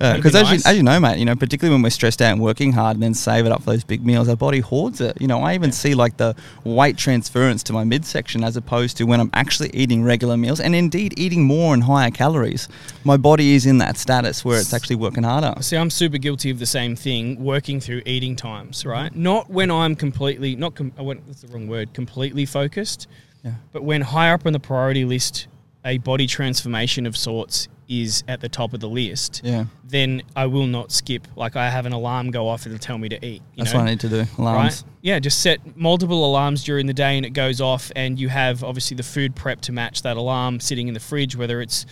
Uh, 0.00 0.16
because 0.16 0.32
be 0.32 0.38
as, 0.38 0.50
nice. 0.50 0.64
you, 0.64 0.70
as 0.70 0.76
you 0.76 0.82
know, 0.82 1.00
mate, 1.00 1.18
you 1.18 1.24
know, 1.24 1.34
particularly 1.34 1.74
when 1.74 1.82
we're 1.82 1.90
stressed 1.90 2.20
out 2.20 2.32
and 2.32 2.40
working 2.40 2.72
hard 2.72 2.96
and 2.96 3.02
then 3.02 3.14
save 3.14 3.46
it 3.46 3.52
up 3.52 3.60
for 3.62 3.70
those 3.70 3.84
big 3.84 4.04
meals, 4.04 4.28
our 4.28 4.36
body 4.36 4.60
hoards 4.60 5.00
it. 5.00 5.20
You 5.20 5.26
know, 5.26 5.40
I 5.40 5.54
even 5.54 5.72
see 5.72 5.94
like 5.94 6.16
the 6.16 6.34
weight 6.64 6.96
transference 6.96 7.62
to 7.64 7.72
my 7.72 7.84
midsection 7.84 8.44
as 8.44 8.56
opposed 8.56 8.96
to 8.98 9.04
when 9.04 9.20
I'm 9.20 9.30
actually 9.32 9.70
eating 9.74 10.04
regular 10.04 10.36
meals 10.36 10.60
and 10.60 10.74
indeed 10.74 11.14
eating 11.18 11.44
more 11.44 11.72
and 11.74 11.82
higher 11.84 12.10
calories. 12.10 12.68
My 13.04 13.16
body 13.16 13.54
is 13.54 13.66
in 13.66 13.78
that 13.78 13.96
status 13.96 14.44
where 14.44 14.58
it's 14.60 14.74
actually 14.74 14.96
working 14.96 15.22
harder. 15.22 15.54
See, 15.62 15.76
I'm 15.76 15.90
super 15.90 16.18
guilty 16.18 16.50
of 16.50 16.58
the 16.58 16.66
same 16.66 16.96
thing, 16.96 17.42
working 17.42 17.80
through 17.80 18.02
eating 18.06 18.36
times, 18.36 18.84
right? 18.84 19.14
Not 19.14 19.48
when 19.50 19.70
I'm 19.70 19.96
completely, 19.96 20.56
not, 20.56 20.74
com- 20.74 20.92
I 20.98 21.02
went, 21.02 21.26
that's 21.26 21.42
the 21.42 21.48
wrong 21.48 21.68
word, 21.68 21.94
completely 21.94 22.44
focused, 22.46 23.06
Yeah. 23.44 23.52
but 23.72 23.82
when 23.84 24.02
higher 24.02 24.34
up 24.34 24.46
on 24.46 24.52
the 24.52 24.60
priority 24.60 25.04
list, 25.04 25.46
a 25.84 25.98
body 25.98 26.26
transformation 26.26 27.06
of 27.06 27.16
sorts 27.16 27.68
is 27.88 28.24
at 28.28 28.40
the 28.40 28.48
top 28.48 28.72
of 28.72 28.80
the 28.80 28.88
list, 28.88 29.42
Yeah. 29.44 29.66
then 29.88 30.22
I 30.34 30.46
will 30.46 30.66
not 30.66 30.90
skip. 30.92 31.28
Like 31.36 31.56
I 31.56 31.70
have 31.70 31.86
an 31.86 31.92
alarm 31.92 32.30
go 32.30 32.48
off, 32.48 32.66
it'll 32.66 32.78
tell 32.78 32.98
me 32.98 33.08
to 33.10 33.16
eat. 33.24 33.42
You 33.54 33.64
That's 33.64 33.72
know? 33.72 33.80
what 33.80 33.86
I 33.86 33.90
need 33.90 34.00
to 34.00 34.08
do. 34.08 34.24
Alarms. 34.38 34.82
Right? 34.82 34.92
Yeah, 35.02 35.18
just 35.20 35.40
set 35.40 35.76
multiple 35.76 36.24
alarms 36.24 36.64
during 36.64 36.86
the 36.86 36.94
day 36.94 37.16
and 37.16 37.24
it 37.24 37.30
goes 37.30 37.60
off, 37.60 37.92
and 37.94 38.18
you 38.18 38.28
have 38.28 38.64
obviously 38.64 38.96
the 38.96 39.02
food 39.02 39.36
prep 39.36 39.60
to 39.62 39.72
match 39.72 40.02
that 40.02 40.16
alarm 40.16 40.58
sitting 40.60 40.88
in 40.88 40.94
the 40.94 41.00
fridge, 41.00 41.36
whether 41.36 41.60
it's 41.60 41.86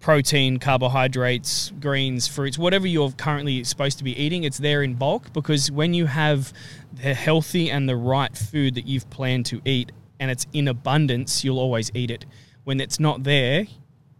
protein, 0.00 0.58
carbohydrates, 0.58 1.72
greens, 1.80 2.28
fruits, 2.28 2.56
whatever 2.58 2.86
you're 2.86 3.10
currently 3.12 3.64
supposed 3.64 3.98
to 3.98 4.04
be 4.04 4.18
eating, 4.20 4.44
it's 4.44 4.58
there 4.58 4.82
in 4.82 4.94
bulk 4.94 5.32
because 5.32 5.70
when 5.70 5.92
you 5.94 6.06
have 6.06 6.52
the 6.92 7.14
healthy 7.14 7.70
and 7.70 7.88
the 7.88 7.96
right 7.96 8.36
food 8.36 8.74
that 8.76 8.86
you've 8.86 9.08
planned 9.10 9.44
to 9.46 9.60
eat 9.64 9.90
and 10.20 10.30
it's 10.30 10.46
in 10.52 10.68
abundance, 10.68 11.42
you'll 11.44 11.58
always 11.58 11.90
eat 11.94 12.10
it. 12.10 12.26
When 12.64 12.80
it's 12.80 13.00
not 13.00 13.24
there, 13.24 13.66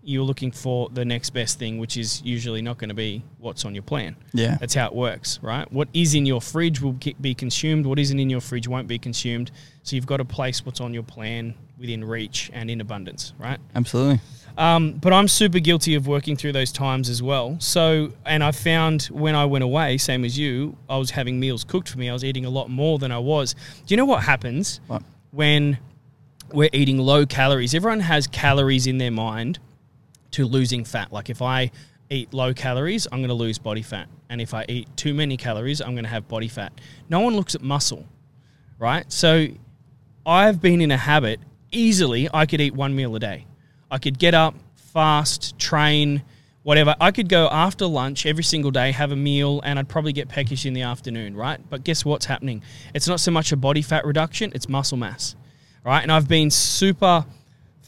you're 0.09 0.25
looking 0.25 0.51
for 0.51 0.89
the 0.89 1.05
next 1.05 1.31
best 1.31 1.59
thing, 1.59 1.79
which 1.79 1.99
is 1.99 2.23
usually 2.23 2.63
not 2.63 2.79
going 2.79 2.89
to 2.89 2.95
be 2.95 3.23
what's 3.39 3.67
on 3.67 3.75
your 3.75 3.83
plan. 3.83 4.17
Yeah. 4.33 4.57
That's 4.59 4.73
how 4.73 4.87
it 4.87 4.95
works, 4.95 5.39
right? 5.43 5.71
What 5.71 5.89
is 5.93 6.15
in 6.15 6.25
your 6.25 6.41
fridge 6.41 6.81
will 6.81 6.97
be 7.21 7.35
consumed. 7.35 7.85
What 7.85 7.99
isn't 7.99 8.19
in 8.19 8.31
your 8.31 8.41
fridge 8.41 8.67
won't 8.67 8.89
be 8.89 8.99
consumed. 8.99 9.51
So 9.83 9.97
you've 9.97 10.07
got 10.07 10.17
to 10.17 10.25
place 10.25 10.65
what's 10.65 10.81
on 10.81 10.95
your 10.95 11.03
plan 11.03 11.55
within 11.79 12.03
reach 12.03 12.51
and 12.55 12.71
in 12.71 12.81
abundance, 12.81 13.35
right? 13.39 13.59
Absolutely. 13.75 14.21
Um, 14.57 14.93
but 14.93 15.13
I'm 15.13 15.29
super 15.29 15.59
guilty 15.59 15.95
of 15.95 16.07
working 16.09 16.37
through 16.37 16.53
those 16.53 16.73
times 16.73 17.11
as 17.11 17.23
well. 17.23 17.57
So, 17.61 18.13
and 18.25 18.43
I 18.43 18.51
found 18.53 19.03
when 19.05 19.35
I 19.35 19.45
went 19.45 19.63
away, 19.63 19.99
same 19.99 20.25
as 20.25 20.39
you, 20.39 20.75
I 20.89 20.97
was 20.97 21.11
having 21.11 21.39
meals 21.39 21.65
cooked 21.65 21.91
for 21.91 21.99
me. 21.99 22.09
I 22.09 22.15
was 22.15 22.25
eating 22.25 22.47
a 22.47 22.51
lot 22.51 22.71
more 22.71 22.99
than 22.99 23.13
I 23.13 23.19
was. 23.19 23.53
Do 23.53 23.93
you 23.93 23.97
know 23.99 24.07
what 24.07 24.23
happens 24.25 24.81
What? 24.87 25.03
when 25.33 25.79
we're 26.51 26.71
eating 26.73 26.97
low 26.97 27.27
calories? 27.27 27.75
Everyone 27.75 28.01
has 28.01 28.27
calories 28.27 28.87
in 28.87 28.97
their 28.99 29.11
mind 29.13 29.59
to 30.39 30.47
losing 30.47 30.85
fat. 30.85 31.13
Like 31.13 31.31
if 31.31 31.43
I 31.43 31.73
eat 32.11 32.33
low 32.33 32.55
calories, 32.55 33.09
I'm 33.11 33.19
going 33.19 33.29
to 33.29 33.35
lose 33.35 33.59
body 33.59 33.83
fat. 33.83 34.09
And 34.31 34.41
if 34.41 34.55
I 34.55 34.65
eat 34.69 34.89
too 34.97 35.13
many 35.13 35.37
calories, 35.37 35.81
I'm 35.81 35.95
going 35.95 36.05
to 36.05 36.11
have 36.11 36.29
body 36.29 36.47
fat. 36.47 36.73
No 37.09 37.19
one 37.19 37.35
looks 37.35 37.57
at 37.57 37.61
muscle, 37.61 38.07
right? 38.79 39.11
So 39.13 39.49
I've 40.25 40.63
been 40.63 40.81
in 40.81 40.93
a 40.93 40.97
habit, 40.97 41.41
easily, 41.73 42.29
I 42.33 42.47
could 42.47 42.61
eat 42.61 42.73
one 42.73 42.95
meal 42.95 43.17
a 43.17 43.19
day. 43.19 43.47
I 43.91 43.99
could 43.99 44.17
get 44.17 44.33
up, 44.33 44.55
fast, 44.77 45.59
train, 45.59 46.23
whatever. 46.63 46.95
I 47.01 47.11
could 47.11 47.29
go 47.29 47.49
after 47.51 47.87
lunch 47.87 48.25
every 48.25 48.45
single 48.45 48.71
day, 48.71 48.93
have 48.93 49.11
a 49.11 49.17
meal, 49.17 49.61
and 49.65 49.77
I'd 49.77 49.89
probably 49.89 50.13
get 50.13 50.29
peckish 50.29 50.67
in 50.67 50.73
the 50.73 50.83
afternoon, 50.83 51.35
right? 51.35 51.59
But 51.69 51.83
guess 51.83 52.05
what's 52.05 52.27
happening? 52.27 52.63
It's 52.95 53.09
not 53.09 53.19
so 53.19 53.33
much 53.33 53.51
a 53.51 53.57
body 53.57 53.83
fat 53.83 54.05
reduction, 54.05 54.53
it's 54.55 54.69
muscle 54.69 54.99
mass, 54.99 55.35
right? 55.85 56.03
And 56.03 56.13
I've 56.13 56.29
been 56.29 56.49
super 56.53 57.27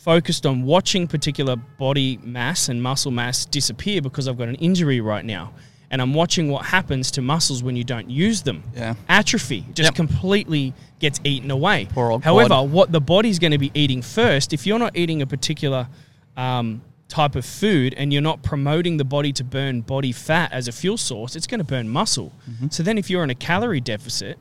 focused 0.05 0.47
on 0.47 0.63
watching 0.63 1.07
particular 1.07 1.57
body 1.57 2.19
mass 2.23 2.71
and 2.71 2.83
muscle 2.83 3.11
mass 3.11 3.45
disappear 3.45 4.01
because 4.01 4.27
I've 4.29 4.39
got 4.39 4.49
an 4.49 4.55
injury 4.57 5.01
right 5.01 5.25
now. 5.25 5.53
And 5.91 6.01
I'm 6.01 6.15
watching 6.15 6.51
what 6.51 6.65
happens 6.65 7.11
to 7.13 7.23
muscles 7.23 7.63
when 7.63 7.77
you 7.77 7.85
don't 7.85 8.09
use 8.09 8.43
them. 8.43 8.63
Yeah. 8.75 8.95
Atrophy 9.09 9.67
just 9.75 9.89
Yep. 9.89 9.95
completely 9.97 10.73
gets 11.01 11.21
eaten 11.25 11.51
away. 11.51 11.89
However, 12.25 12.49
quad. 12.49 12.71
what 12.71 12.93
the 12.93 13.01
body's 13.01 13.39
going 13.39 13.51
to 13.51 13.59
be 13.59 13.73
eating 13.75 14.01
first, 14.01 14.53
if 14.53 14.67
you're 14.67 14.79
not 14.79 14.97
eating 14.97 15.21
a 15.21 15.27
particular 15.27 15.89
um, 16.37 16.81
type 17.09 17.35
of 17.35 17.45
food 17.45 17.93
and 17.99 18.13
you're 18.13 18.23
not 18.23 18.43
promoting 18.43 18.97
the 18.97 19.05
body 19.05 19.33
to 19.33 19.45
burn 19.45 19.81
body 19.81 20.13
fat 20.13 20.53
as 20.53 20.69
a 20.69 20.73
fuel 20.73 20.97
source, 20.97 21.35
it's 21.37 21.47
going 21.49 21.59
to 21.59 21.65
burn 21.65 21.89
muscle. 21.89 22.33
Mm-hmm. 22.49 22.69
So 22.71 22.83
then, 22.83 22.97
if 22.97 23.11
you're 23.11 23.25
in 23.25 23.31
a 23.31 23.35
calorie 23.35 23.81
deficit, 23.81 24.39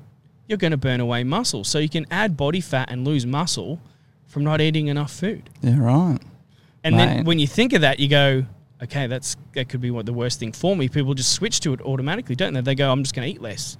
you're 0.48 0.60
going 0.60 0.72
to 0.72 0.78
burn 0.78 1.01
away 1.01 1.24
muscle. 1.24 1.63
So 1.63 1.80
you 1.80 1.89
can 1.89 2.06
add 2.12 2.38
body 2.38 2.62
fat 2.62 2.89
and 2.92 3.04
lose 3.06 3.25
muscle 3.25 3.82
from 4.29 4.43
not 4.45 4.62
eating 4.62 4.88
enough 4.88 5.12
food. 5.12 5.50
Yeah. 5.62 5.77
Right. 5.79 6.19
And 6.86 6.98
then 6.98 7.25
when 7.25 7.39
you 7.39 7.48
think 7.48 7.74
of 7.74 7.81
that, 7.81 8.00
you 8.00 8.07
go, 8.07 8.45
okay, 8.81 9.07
that's 9.07 9.36
that 9.53 9.67
could 9.67 9.81
be 9.81 9.91
what 9.91 10.05
the 10.05 10.13
worst 10.13 10.39
thing 10.39 10.53
for 10.53 10.75
me. 10.77 10.88
People 10.88 11.13
just 11.13 11.33
switch 11.33 11.59
to 11.62 11.74
it 11.74 11.81
automatically, 11.81 12.36
don't 12.36 12.53
they? 12.53 12.62
They 12.62 12.75
go, 12.75 12.89
I'm 12.89 13.03
just 13.03 13.13
going 13.13 13.27
to 13.27 13.33
eat 13.36 13.41
less. 13.41 13.75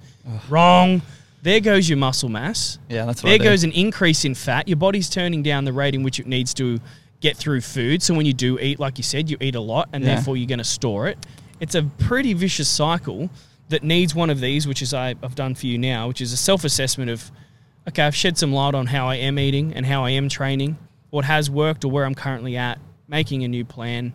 Wrong. 0.50 1.00
There 1.42 1.60
goes 1.60 1.88
your 1.88 1.96
muscle 1.96 2.28
mass. 2.28 2.78
Yeah. 2.90 3.06
That's 3.06 3.22
what 3.22 3.30
There 3.30 3.38
goes 3.38 3.64
an 3.64 3.72
increase 3.72 4.26
in 4.26 4.34
fat. 4.34 4.68
Your 4.68 4.76
body's 4.76 5.08
turning 5.08 5.42
down 5.42 5.64
the 5.64 5.72
rate 5.72 5.94
in 5.94 6.02
which 6.02 6.20
it 6.20 6.26
needs 6.26 6.52
to 6.54 6.78
get 7.20 7.36
through 7.36 7.62
food. 7.62 8.02
So 8.02 8.12
when 8.12 8.26
you 8.26 8.34
do 8.34 8.58
eat, 8.58 8.78
like 8.78 8.98
you 8.98 9.04
said, 9.04 9.30
you 9.30 9.38
eat 9.40 9.54
a 9.54 9.60
lot 9.60 9.88
and 9.94 10.04
Yeah. 10.04 10.16
therefore 10.16 10.36
you're 10.36 10.46
going 10.48 10.58
to 10.58 10.64
store 10.64 11.08
it. 11.08 11.18
It's 11.58 11.74
a 11.74 11.82
pretty 11.82 12.34
vicious 12.34 12.68
cycle 12.68 13.30
that 13.70 13.82
needs 13.82 14.14
one 14.14 14.28
of 14.30 14.40
these, 14.40 14.66
which 14.66 14.82
is 14.82 14.92
I, 14.92 15.14
I've 15.22 15.34
done 15.34 15.54
for 15.54 15.66
you 15.66 15.78
now, 15.78 16.08
which 16.08 16.20
is 16.20 16.32
a 16.32 16.36
self 16.36 16.64
assessment 16.64 17.10
of, 17.10 17.30
okay, 17.88 18.02
I've 18.02 18.16
shed 18.16 18.38
some 18.38 18.52
light 18.52 18.74
on 18.74 18.86
how 18.86 19.08
I 19.08 19.16
am 19.16 19.38
eating 19.38 19.74
and 19.74 19.84
how 19.86 20.04
I 20.04 20.10
am 20.10 20.28
training, 20.28 20.76
what 21.10 21.24
has 21.24 21.50
worked 21.50 21.84
or 21.84 21.90
where 21.90 22.04
I'm 22.04 22.14
currently 22.14 22.56
at, 22.56 22.78
making 23.08 23.44
a 23.44 23.48
new 23.48 23.64
plan, 23.64 24.12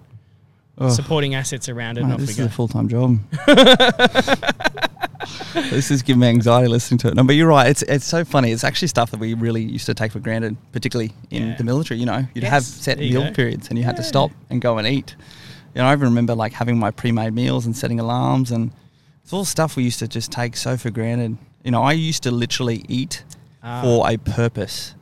Ugh. 0.78 0.92
supporting 0.92 1.36
assets 1.36 1.70
around 1.70 1.98
it, 1.98 2.06
Mate, 2.06 2.18
this 2.20 2.28
we 2.28 2.32
is 2.34 2.38
go. 2.40 2.46
a 2.46 2.50
full 2.50 2.68
time 2.68 2.88
job. 2.90 3.18
this 5.54 5.92
is 5.92 6.02
giving 6.02 6.20
me 6.20 6.28
anxiety 6.28 6.68
listening 6.68 6.98
to 7.00 7.08
it. 7.08 7.16
No, 7.16 7.24
but 7.24 7.36
you're 7.36 7.48
right. 7.48 7.70
It's 7.70 7.82
it's 7.84 8.06
so 8.06 8.24
funny. 8.26 8.52
It's 8.52 8.64
actually 8.64 8.90
stuff 8.90 9.12
that 9.12 9.20
we 9.20 9.34
really 9.34 9.64
used 9.64 9.86
to 9.88 9.94
take 9.94 10.12
for 10.12 10.20
granted, 10.20 10.56
particularly 10.72 11.14
in 11.32 11.50
Yeah. 11.50 11.56
the 11.56 11.64
military. 11.64 12.00
You 12.00 12.06
know, 12.06 12.26
you'd 12.34 12.44
have 12.44 12.64
set 12.64 12.98
there 12.98 13.08
meal 13.10 13.24
go. 13.24 13.32
periods, 13.32 13.70
and 13.70 13.78
you 13.78 13.84
had 13.84 13.96
to 13.98 14.04
stop 14.04 14.32
and 14.50 14.62
go 14.62 14.78
and 14.78 14.88
eat. 14.88 15.16
You 15.74 15.82
know, 15.82 15.88
I 15.88 15.94
even 15.94 16.10
remember 16.10 16.36
like 16.36 16.54
having 16.54 16.78
my 16.78 16.92
pre-made 16.92 17.34
meals 17.34 17.66
and 17.66 17.76
setting 17.76 18.00
alarms, 18.00 18.52
and 18.52 18.72
it's 19.24 19.34
all 19.34 19.46
stuff 19.46 19.76
we 19.76 19.84
used 19.84 20.00
to 20.00 20.08
just 20.08 20.32
take 20.32 20.56
so 20.56 20.78
for 20.78 20.90
granted. 20.92 21.38
You 21.64 21.72
know, 21.72 21.82
I 21.82 21.94
used 21.94 22.24
to 22.24 22.32
literally 22.32 22.86
eat 22.88 23.24
Ah. 23.68 23.82
for 23.82 24.08
a 24.08 24.18
purpose. 24.18 24.94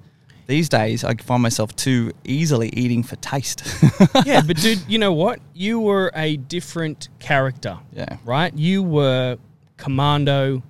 These 0.47 0.69
days, 0.69 1.03
I 1.03 1.15
find 1.15 1.43
myself 1.43 1.75
too 1.75 2.11
easily 2.23 2.69
eating 2.69 3.03
for 3.03 3.17
taste. 3.17 3.63
yeah, 4.25 4.41
but 4.45 4.57
dude, 4.57 4.79
you 4.87 4.99
know 4.99 5.11
what? 5.11 5.39
You 5.53 5.81
were 5.81 6.11
a 6.15 6.37
different 6.37 7.09
character. 7.19 7.77
yeah. 7.91 8.17
right? 8.23 8.53
You 8.53 8.81
were 8.81 9.37
Commando 9.75 10.63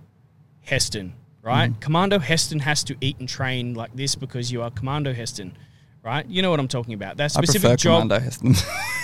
Heston, 0.62 1.14
right? 1.44 1.70
Mm-hmm. 1.70 1.80
Commando 1.82 2.18
Heston 2.18 2.60
has 2.60 2.84
to 2.86 2.96
eat 3.00 3.20
and 3.20 3.30
train 3.30 3.76
like 3.76 3.96
this 3.96 4.16
because 4.16 4.52
you 4.52 4.64
are 4.64 4.72
Commando 4.72 5.14
Heston, 5.14 5.56
right? 6.04 6.26
You 6.28 6.42
know 6.42 6.50
what 6.50 6.60
I'm 6.60 6.68
talking 6.68 6.96
about. 6.96 7.18
That 7.18 7.36
I 7.36 7.40
prefer 7.40 7.52
specific 7.52 7.80
job, 7.80 8.02
Commando 8.02 8.20
Heston. 8.20 8.56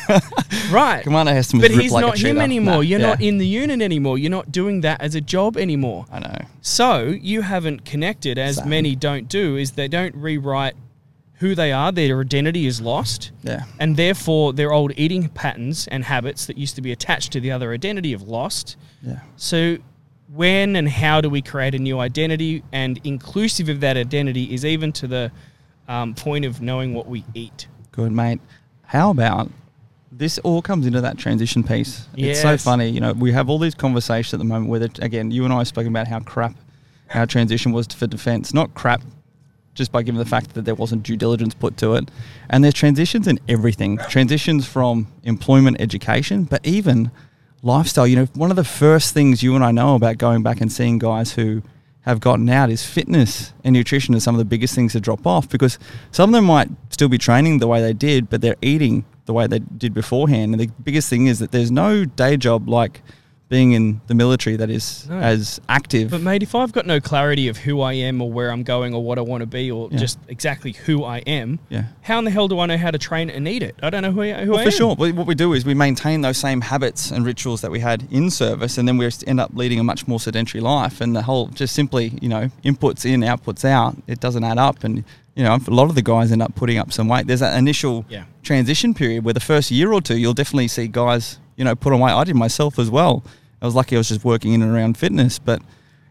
right? 0.72 1.04
Commander 1.04 1.34
Heston 1.34 1.62
but 1.62 1.72
he's 1.72 1.92
like 1.92 2.06
not 2.06 2.18
him 2.18 2.40
anymore. 2.40 2.84
You're 2.84 3.00
yeah. 3.00 3.08
not 3.08 3.22
in 3.22 3.38
the 3.38 3.46
unit 3.46 3.82
anymore. 3.82 4.18
You're 4.18 4.32
not 4.32 4.52
doing 4.52 4.82
that 4.82 5.02
as 5.02 5.16
a 5.16 5.22
job 5.22 5.58
anymore. 5.58 6.06
I 6.12 6.20
know. 6.20 6.29
So 6.62 7.08
you 7.08 7.42
haven't 7.42 7.86
connected, 7.86 8.38
as 8.38 8.58
Same. 8.58 8.70
many 8.70 8.96
don't 8.96 9.28
do, 9.28 9.56
is 9.56 9.72
they 9.72 9.88
don't 9.88 10.16
rewrite 10.16 10.76
who 11.36 11.56
they 11.56 11.72
are. 11.72 11.92
Their 11.92 12.20
identity 12.20 12.66
is 12.66 12.82
lost. 12.82 13.32
Yeah. 13.44 13.64
And 13.80 13.96
therefore, 13.96 14.54
their 14.54 14.74
old 14.74 14.92
eating 14.98 15.30
patterns 15.30 15.88
and 15.88 16.04
habits 16.04 16.46
that 16.48 16.58
used 16.58 16.76
to 16.76 16.82
be 16.82 16.92
attached 16.92 17.32
to 17.34 17.40
the 17.40 17.52
other 17.52 17.72
identity 17.74 18.12
have 18.12 18.24
lost. 18.24 18.76
Yeah. 19.02 19.22
So, 19.38 19.78
when 20.34 20.76
and 20.76 20.88
how 20.88 21.22
do 21.22 21.30
we 21.30 21.42
create 21.42 21.74
a 21.74 21.80
new 21.80 22.00
identity? 22.00 22.64
And 22.72 23.00
inclusive 23.04 23.70
of 23.70 23.80
that 23.80 23.98
identity 23.98 24.54
is 24.54 24.66
even 24.66 24.92
to 24.94 25.08
the 25.08 25.32
um, 25.88 26.14
point 26.14 26.46
of 26.46 26.62
knowing 26.62 26.94
what 26.94 27.08
we 27.08 27.24
eat. 27.34 27.68
Good, 27.92 28.12
mate. 28.12 28.40
How 28.84 29.10
about 29.10 29.50
this 30.20 30.38
all 30.40 30.62
comes 30.62 30.86
into 30.86 31.02
that 31.02 31.18
transition 31.18 31.64
piece? 31.64 32.06
It's 32.16 32.42
so 32.42 32.58
funny. 32.58 32.90
You 32.90 33.00
know, 33.00 33.14
we 33.14 33.32
have 33.32 33.50
all 33.50 33.58
these 33.58 33.74
conversations 33.74 34.34
at 34.34 34.40
the 34.40 34.46
moment 34.46 34.70
where, 34.70 34.82
again, 35.00 35.32
you 35.32 35.46
and 35.46 35.54
I 35.54 35.60
have 35.60 35.68
spoken 35.68 35.88
about 35.88 36.08
how 36.08 36.20
crap 36.20 36.56
our 37.14 37.26
transition 37.26 37.72
was 37.72 37.88
for 37.88 38.06
defense. 38.06 38.54
Not 38.54 38.74
crap 38.74 39.02
just 39.74 39.94
by 39.94 40.04
given 40.04 40.20
the 40.20 40.26
fact 40.26 40.56
that 40.56 40.66
there 40.66 40.76
wasn't 40.76 41.04
due 41.04 41.16
diligence 41.16 41.54
put 41.54 41.78
to 41.78 41.94
it. 41.96 42.12
And 42.50 42.64
there's 42.64 42.74
transitions 42.74 43.28
in 43.28 43.40
everything 43.48 43.98
transitions 44.10 44.68
from 44.68 45.08
employment, 45.24 45.80
education, 45.80 46.44
but 46.44 46.68
even 46.68 47.12
lifestyle. 47.64 48.06
You 48.06 48.18
know, 48.18 48.26
one 48.34 48.50
of 48.50 48.58
the 48.58 48.66
first 48.66 49.14
things 49.14 49.42
you 49.42 49.56
and 49.56 49.64
I 49.64 49.72
know 49.72 49.96
about 49.96 50.18
going 50.18 50.44
back 50.44 50.60
and 50.60 50.70
seeing 50.70 51.00
guys 51.00 51.32
who 51.32 51.64
have 52.02 52.20
gotten 52.20 52.50
out 52.50 52.70
is 52.70 52.86
fitness 52.86 53.54
and 53.64 53.74
nutrition 53.74 54.16
are 54.16 54.20
some 54.20 54.36
of 54.36 54.40
the 54.40 54.46
biggest 54.46 54.76
things 54.76 54.92
to 54.94 55.00
drop 55.00 55.26
off 55.26 55.48
because 55.48 55.80
some 56.12 56.30
of 56.30 56.34
them 56.34 56.46
might 56.46 56.70
still 56.90 57.08
be 57.08 57.18
training 57.18 57.60
the 57.60 57.68
way 57.68 57.82
they 57.82 57.94
did, 57.94 58.30
but 58.30 58.42
they're 58.42 58.58
eating 58.62 59.06
the 59.30 59.34
way 59.34 59.46
they 59.46 59.60
did 59.60 59.94
beforehand. 59.94 60.54
And 60.56 60.60
the 60.60 60.70
biggest 60.84 61.08
thing 61.08 61.28
is 61.28 61.38
that 61.38 61.52
there's 61.52 61.70
no 61.70 62.04
day 62.04 62.36
job 62.36 62.68
like 62.68 63.04
being 63.48 63.74
in 63.74 64.02
the 64.08 64.14
military 64.16 64.56
that 64.56 64.70
is 64.72 65.08
No. 65.10 65.18
as 65.20 65.60
active. 65.70 66.10
But, 66.12 66.22
mate, 66.22 66.42
if 66.44 66.54
I've 66.56 66.72
got 66.72 66.86
no 66.88 67.00
clarity 67.00 67.48
of 67.48 67.58
who 67.58 67.82
I 67.82 67.94
am 67.94 68.22
or 68.24 68.32
where 68.32 68.52
I'm 68.52 68.62
going 68.64 68.94
or 68.96 69.04
what 69.04 69.18
I 69.20 69.22
want 69.22 69.42
to 69.42 69.48
be 69.48 69.70
or 69.72 69.88
Yeah. 69.92 69.98
just 70.00 70.18
exactly 70.28 70.72
who 70.86 71.04
I 71.04 71.20
am, 71.28 71.60
yeah. 71.70 71.84
how 72.02 72.18
in 72.20 72.26
the 72.26 72.32
hell 72.32 72.48
do 72.48 72.60
I 72.60 72.66
know 72.68 72.78
how 72.78 72.90
to 72.92 72.98
train 73.00 73.30
and 73.30 73.48
eat 73.48 73.62
it? 73.64 73.76
I 73.84 73.90
don't 73.92 74.02
know 74.04 74.12
who, 74.12 74.22
I- 74.22 74.46
who 74.46 74.52
Well, 74.52 74.60
I 74.60 74.64
for 74.64 74.70
am. 74.70 74.76
sure. 74.78 74.96
What 74.96 75.14
what 75.14 75.26
we 75.28 75.36
do 75.36 75.54
is 75.54 75.64
we 75.66 75.74
maintain 75.76 76.22
those 76.22 76.38
same 76.38 76.62
habits 76.62 77.12
and 77.12 77.24
rituals 77.26 77.62
that 77.62 77.70
we 77.72 77.80
had 77.80 78.08
in 78.12 78.30
service, 78.32 78.78
and 78.80 78.88
then 78.88 78.98
we 78.98 79.08
end 79.28 79.40
up 79.40 79.52
leading 79.56 79.80
a 79.80 79.84
much 79.84 80.08
more 80.08 80.20
sedentary 80.20 80.62
life. 80.62 81.02
And 81.02 81.16
the 81.16 81.24
whole 81.24 81.48
just 81.48 81.74
simply, 81.76 82.18
you 82.22 82.30
know, 82.30 82.50
inputs 82.66 83.04
in, 83.06 83.22
outputs 83.22 83.64
out, 83.66 83.96
it 84.08 84.20
doesn't 84.20 84.44
add 84.44 84.58
up. 84.60 84.84
And 84.84 85.04
you 85.40 85.46
know, 85.46 85.58
a 85.66 85.72
lot 85.72 85.88
of 85.88 85.96
the 85.96 86.02
guys 86.02 86.34
end 86.34 86.42
up 86.42 86.54
putting 86.54 86.78
up 86.78 86.92
some 86.92 87.08
weight. 87.08 87.26
There's 87.26 87.40
that 87.40 87.58
initial 87.58 88.04
Yeah. 88.10 88.26
transition 88.44 88.94
period 88.94 89.24
where 89.24 89.34
the 89.34 89.40
first 89.40 89.72
year 89.72 89.94
or 89.94 90.02
two, 90.02 90.18
you'll 90.18 90.34
definitely 90.34 90.68
see 90.68 90.90
guys, 90.90 91.40
you 91.56 91.64
know, 91.64 91.76
put 91.76 91.94
on 91.94 92.02
weight. 92.02 92.12
I 92.12 92.26
did 92.26 92.36
myself 92.36 92.78
as 92.78 92.90
well. 92.90 93.24
I 93.62 93.66
was 93.66 93.74
lucky 93.74 93.96
I 93.96 94.00
was 94.00 94.10
just 94.10 94.26
working 94.26 94.52
in 94.52 94.62
and 94.62 94.76
around 94.76 94.98
fitness, 94.98 95.40
but 95.40 95.62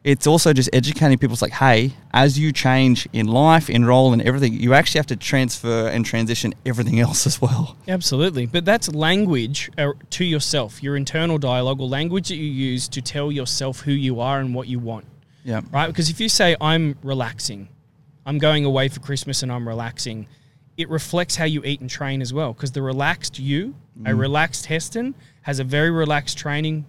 it's 0.02 0.26
also 0.26 0.54
just 0.54 0.70
educating 0.72 1.18
people. 1.18 1.34
It's 1.34 1.42
like, 1.42 1.52
hey, 1.52 1.92
as 2.14 2.38
you 2.38 2.52
change 2.52 3.06
in 3.12 3.26
life, 3.26 3.68
in 3.68 3.84
role, 3.84 4.14
and 4.14 4.22
everything, 4.22 4.54
you 4.54 4.72
actually 4.72 5.00
have 5.00 5.06
to 5.08 5.16
transfer 5.16 5.88
and 5.88 6.06
transition 6.06 6.54
everything 6.64 6.98
else 6.98 7.26
as 7.26 7.38
well. 7.42 7.76
Absolutely. 7.86 8.46
But 8.46 8.64
that's 8.64 8.88
language 8.94 9.70
uh, 9.76 9.92
to 10.08 10.24
yourself, 10.24 10.82
your 10.82 10.96
internal 10.96 11.36
dialogue 11.36 11.82
or 11.82 11.88
language 11.88 12.28
that 12.28 12.36
you 12.36 12.44
use 12.50 12.88
to 12.88 13.02
tell 13.02 13.30
yourself 13.30 13.80
who 13.80 13.92
you 13.92 14.20
are 14.20 14.40
and 14.40 14.54
what 14.54 14.68
you 14.68 14.78
want. 14.78 15.04
Yeah. 15.44 15.60
Right? 15.70 15.88
Because 15.88 16.08
if 16.08 16.18
you 16.18 16.30
say, 16.30 16.56
I'm 16.62 16.96
relaxing, 17.02 17.68
I'm 18.28 18.36
going 18.36 18.66
away 18.66 18.88
for 18.88 19.00
Christmas 19.00 19.42
and 19.42 19.50
I'm 19.50 19.66
relaxing, 19.66 20.26
it 20.76 20.90
reflects 20.90 21.34
how 21.36 21.46
you 21.46 21.64
eat 21.64 21.80
and 21.80 21.88
train 21.88 22.20
as 22.20 22.30
well. 22.34 22.52
Because 22.52 22.72
the 22.72 22.82
relaxed 22.82 23.38
you, 23.38 23.74
a 24.04 24.10
Mm. 24.10 24.18
relaxed 24.18 24.66
Heston, 24.66 25.14
has 25.42 25.58
a 25.60 25.64
very 25.64 25.90
relaxed 25.90 26.36
training 26.36 26.84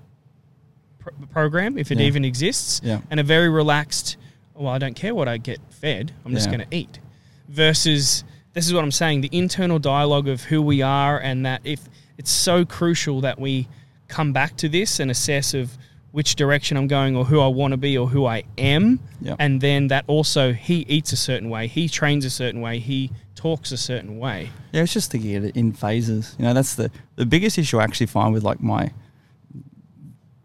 pr- 0.99 1.11
program, 1.31 1.77
if 1.77 1.93
it 1.93 1.97
Yeah. 1.97 2.07
even 2.07 2.25
exists, 2.25 2.81
Yeah. 2.83 2.99
and 3.09 3.21
a 3.21 3.23
very 3.23 3.47
relaxed, 3.47 4.17
well, 4.53 4.67
I 4.73 4.79
don't 4.79 4.97
care 4.97 5.15
what 5.15 5.29
I 5.29 5.37
get 5.37 5.59
fed, 5.69 6.11
I'm 6.25 6.33
just 6.33 6.47
going 6.51 6.59
to 6.59 6.75
eat. 6.75 6.99
Versus, 7.47 8.25
this 8.53 8.67
is 8.67 8.73
what 8.73 8.83
I'm 8.83 8.91
saying, 8.91 9.21
the 9.21 9.29
internal 9.31 9.79
dialogue 9.79 10.27
of 10.27 10.43
who 10.43 10.61
we 10.61 10.81
are, 10.81 11.17
and 11.17 11.45
that 11.45 11.61
if 11.63 11.79
it's 12.17 12.31
so 12.31 12.65
crucial 12.65 13.21
that 13.21 13.39
we 13.39 13.69
come 14.09 14.33
back 14.33 14.57
to 14.57 14.67
this 14.67 14.99
and 14.99 15.09
assess 15.09 15.53
of 15.53 15.77
which 16.11 16.35
direction 16.35 16.75
I'm 16.77 16.87
going 16.87 17.15
or 17.15 17.25
who 17.25 17.39
I 17.39 17.47
want 17.47 17.71
to 17.71 17.77
be 17.77 17.97
or 17.97 18.07
who 18.07 18.25
I 18.25 18.43
am. 18.57 18.99
Yeah. 19.21 19.35
And 19.37 19.61
then 19.61 19.87
that 19.87 20.05
also, 20.07 20.53
he 20.53 20.79
eats 20.87 21.11
a 21.13 21.17
certain 21.17 21.49
way, 21.49 21.67
he 21.67 21.87
trains 21.87 22.25
a 22.25 22.29
certain 22.29 22.61
way, 22.61 22.79
he 22.79 23.11
talks 23.35 23.71
a 23.71 23.77
certain 23.77 24.19
way. 24.19 24.49
Yeah, 24.71 24.83
it's 24.83 24.93
just 24.93 25.11
thinking 25.11 25.43
it 25.43 25.55
in 25.55 25.71
phases. 25.71 26.35
You 26.37 26.45
know, 26.45 26.53
that's 26.53 26.75
the 26.75 26.91
the 27.15 27.25
biggest 27.25 27.57
issue 27.57 27.79
I 27.79 27.83
actually 27.83 28.07
find 28.07 28.33
with 28.33 28.43
like 28.43 28.61
my 28.61 28.91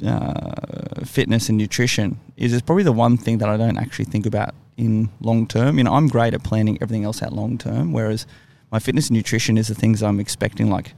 uh, 0.04 1.04
fitness 1.04 1.48
and 1.48 1.58
nutrition 1.58 2.20
is 2.36 2.52
it's 2.52 2.62
probably 2.62 2.84
the 2.84 2.92
one 2.92 3.16
thing 3.16 3.38
that 3.38 3.48
I 3.48 3.56
don't 3.56 3.78
actually 3.78 4.06
think 4.06 4.26
about 4.26 4.54
in 4.76 5.08
long 5.20 5.46
term. 5.46 5.78
You 5.78 5.84
know, 5.84 5.94
I'm 5.94 6.08
great 6.08 6.34
at 6.34 6.42
planning 6.42 6.78
everything 6.80 7.04
else 7.04 7.22
out 7.22 7.32
long 7.32 7.58
term, 7.58 7.92
whereas 7.92 8.26
my 8.70 8.78
fitness 8.78 9.08
and 9.08 9.16
nutrition 9.16 9.56
is 9.56 9.68
the 9.68 9.74
things 9.74 10.02
I'm 10.02 10.20
expecting 10.20 10.70
like 10.70 10.94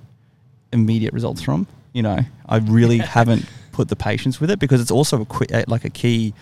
immediate 0.72 1.12
results 1.12 1.42
from. 1.42 1.66
You 1.92 2.02
know, 2.02 2.18
I 2.46 2.56
really 2.58 2.98
haven't 3.16 3.46
put 3.76 3.88
the 3.88 3.96
patience 3.96 4.40
with 4.40 4.50
it 4.50 4.58
because 4.58 4.80
it's 4.80 4.90
also 4.90 5.14
a 5.20 5.58
uh, 5.58 5.64
like 5.68 5.84
a 5.84 5.90
key 5.90 6.32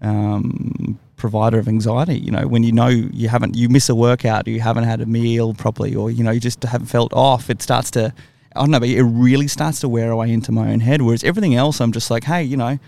um, 0.00 0.98
provider 1.16 1.58
of 1.58 1.66
anxiety. 1.66 2.18
You 2.18 2.30
know, 2.30 2.46
when 2.46 2.62
you 2.62 2.72
know 2.72 2.86
you 2.86 3.28
haven't, 3.28 3.56
you 3.56 3.68
miss 3.68 3.88
a 3.88 3.94
workout, 3.94 4.46
you 4.46 4.60
haven't 4.60 4.84
had 4.84 5.00
a 5.00 5.06
meal 5.06 5.54
properly, 5.54 5.94
or 5.94 6.10
you 6.10 6.22
know, 6.22 6.30
you 6.30 6.40
just 6.40 6.62
haven't 6.62 6.86
felt 6.86 7.12
off. 7.12 7.50
It 7.50 7.60
starts 7.60 7.90
to, 7.92 8.14
I 8.54 8.60
don't 8.60 8.70
know, 8.70 8.80
but 8.80 8.88
it 8.88 9.02
really 9.02 9.48
starts 9.48 9.80
to 9.80 9.88
wear 9.88 10.10
away 10.12 10.32
into 10.32 10.52
my 10.52 10.70
own 10.72 10.80
head. 10.80 11.02
Whereas 11.02 11.24
everything 11.24 11.56
else, 11.56 11.80
I'm 11.80 11.92
just 11.92 12.10
like, 12.10 12.24
hey, 12.24 12.44
you 12.44 12.56
know, 12.56 12.78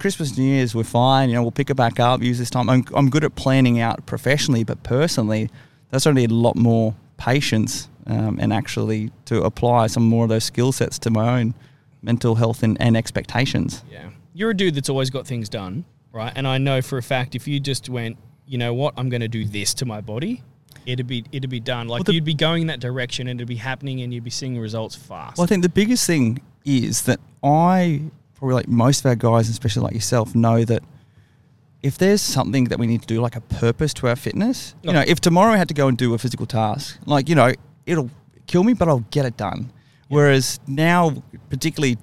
Christmas, 0.00 0.36
New 0.36 0.44
Year's, 0.44 0.74
we're 0.74 0.82
fine. 0.82 1.28
You 1.28 1.36
know, 1.36 1.42
we'll 1.42 1.52
pick 1.52 1.70
it 1.70 1.76
back 1.76 2.00
up. 2.00 2.20
Use 2.20 2.38
this 2.38 2.50
time. 2.50 2.68
I'm, 2.68 2.84
I'm 2.94 3.08
good 3.08 3.24
at 3.24 3.36
planning 3.36 3.80
out 3.80 4.04
professionally, 4.04 4.64
but 4.64 4.82
personally, 4.82 5.48
that's 5.90 6.06
only 6.06 6.24
a 6.24 6.28
lot 6.28 6.56
more 6.56 6.94
patience 7.16 7.88
um, 8.08 8.38
and 8.40 8.52
actually 8.52 9.12
to 9.26 9.42
apply 9.42 9.86
some 9.86 10.02
more 10.02 10.24
of 10.24 10.28
those 10.28 10.44
skill 10.44 10.72
sets 10.72 10.98
to 10.98 11.10
my 11.10 11.38
own 11.38 11.54
mental 12.02 12.34
health 12.36 12.62
and, 12.62 12.80
and 12.80 12.96
expectations. 12.96 13.82
Yeah. 13.90 14.10
You're 14.34 14.50
a 14.50 14.54
dude 14.56 14.74
that's 14.74 14.88
always 14.88 15.10
got 15.10 15.26
things 15.26 15.48
done, 15.48 15.84
right? 16.12 16.32
And 16.36 16.46
I 16.46 16.58
know 16.58 16.80
for 16.82 16.98
a 16.98 17.02
fact 17.02 17.34
if 17.34 17.48
you 17.48 17.58
just 17.60 17.88
went, 17.88 18.16
you 18.46 18.56
know 18.58 18.72
what, 18.72 18.94
I'm 18.96 19.08
going 19.08 19.20
to 19.20 19.28
do 19.28 19.44
this 19.44 19.74
to 19.74 19.84
my 19.84 20.00
body, 20.00 20.42
it'd 20.86 21.06
be 21.06 21.24
it'd 21.32 21.50
be 21.50 21.60
done. 21.60 21.88
Like 21.88 22.00
Well, 22.00 22.04
the- 22.04 22.14
you'd 22.14 22.24
be 22.24 22.34
going 22.34 22.62
in 22.62 22.66
that 22.68 22.80
direction 22.80 23.26
and 23.28 23.40
it'd 23.40 23.48
be 23.48 23.56
happening 23.56 24.00
and 24.02 24.14
you'd 24.14 24.24
be 24.24 24.30
seeing 24.30 24.58
results 24.58 24.94
fast. 24.94 25.38
Well, 25.38 25.44
I 25.44 25.48
think 25.48 25.62
the 25.62 25.68
biggest 25.68 26.06
thing 26.06 26.40
is 26.64 27.02
that 27.02 27.18
I 27.42 28.02
probably 28.36 28.54
like 28.54 28.68
most 28.68 29.00
of 29.00 29.06
our 29.06 29.16
guys, 29.16 29.48
especially 29.48 29.82
like 29.82 29.94
yourself, 29.94 30.34
know 30.34 30.64
that 30.64 30.82
if 31.82 31.98
there's 31.98 32.20
something 32.22 32.64
that 32.66 32.78
we 32.78 32.86
need 32.86 33.00
to 33.02 33.06
do, 33.06 33.20
like 33.20 33.36
a 33.36 33.40
purpose 33.40 33.92
to 33.94 34.08
our 34.08 34.16
fitness, 34.16 34.74
you 34.82 34.90
Oh. 34.90 34.92
know, 34.94 35.04
if 35.06 35.20
tomorrow 35.20 35.52
I 35.52 35.56
had 35.56 35.68
to 35.68 35.74
go 35.74 35.88
and 35.88 35.96
do 35.98 36.14
a 36.14 36.18
physical 36.18 36.46
task, 36.46 36.98
like 37.06 37.28
you 37.28 37.34
know, 37.34 37.52
it'll 37.86 38.10
kill 38.46 38.64
me, 38.64 38.72
but 38.72 38.88
I'll 38.88 39.04
get 39.10 39.24
it 39.26 39.36
done. 39.36 39.70
Whereas 40.08 40.58
now, 40.66 41.22
particularly 41.50 41.98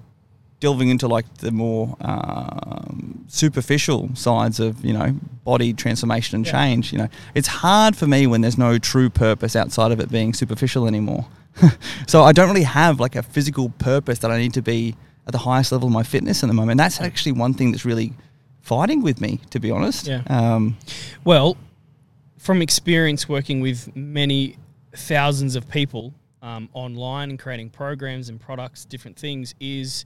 delving 0.59 0.89
into 0.89 1.07
like 1.07 1.25
the 1.39 1.51
more 1.51 1.95
um, 2.01 3.25
superficial 3.27 4.09
sides 4.15 4.59
of 4.59 4.83
you 4.85 4.93
know 4.93 5.13
body 5.43 5.73
transformation 5.73 6.35
and 6.37 6.45
Yeah. 6.45 6.51
change, 6.51 6.91
you 6.91 6.97
know, 6.99 7.09
it's 7.35 7.47
hard 7.47 7.95
for 7.95 8.07
me 8.07 8.25
when 8.27 8.41
there's 8.41 8.57
no 8.57 8.77
true 8.79 9.09
purpose 9.09 9.55
outside 9.55 9.91
of 9.91 9.99
it 9.99 10.09
being 10.09 10.33
superficial 10.33 10.87
anymore. 10.87 11.25
so 12.07 12.23
I 12.23 12.31
don't 12.31 12.47
really 12.49 12.63
have 12.63 12.99
like 12.99 13.15
a 13.15 13.23
physical 13.23 13.69
purpose 13.69 14.19
that 14.19 14.31
I 14.31 14.37
need 14.37 14.53
to 14.53 14.61
be 14.61 14.95
at 15.27 15.31
the 15.31 15.39
highest 15.39 15.71
level 15.71 15.87
of 15.87 15.93
my 15.93 16.03
fitness 16.03 16.43
at 16.43 16.47
the 16.47 16.53
moment. 16.53 16.77
That's 16.77 17.01
actually 17.01 17.31
one 17.33 17.53
thing 17.53 17.71
that's 17.71 17.85
really 17.85 18.13
fighting 18.61 19.01
with 19.03 19.21
me, 19.21 19.39
to 19.51 19.59
be 19.59 19.71
honest. 19.71 20.07
Yeah. 20.07 20.21
Um, 20.27 20.77
Well, 21.23 21.57
from 22.37 22.61
experience 22.61 23.27
working 23.29 23.61
with 23.61 23.95
many 23.95 24.57
thousands 24.95 25.55
of 25.55 25.67
people 25.69 26.13
um, 26.45 26.69
online 26.73 27.31
and 27.31 27.39
creating 27.39 27.71
programs 27.71 28.29
and 28.29 28.39
products, 28.39 28.85
different 28.85 29.17
things, 29.17 29.55
is 29.59 30.05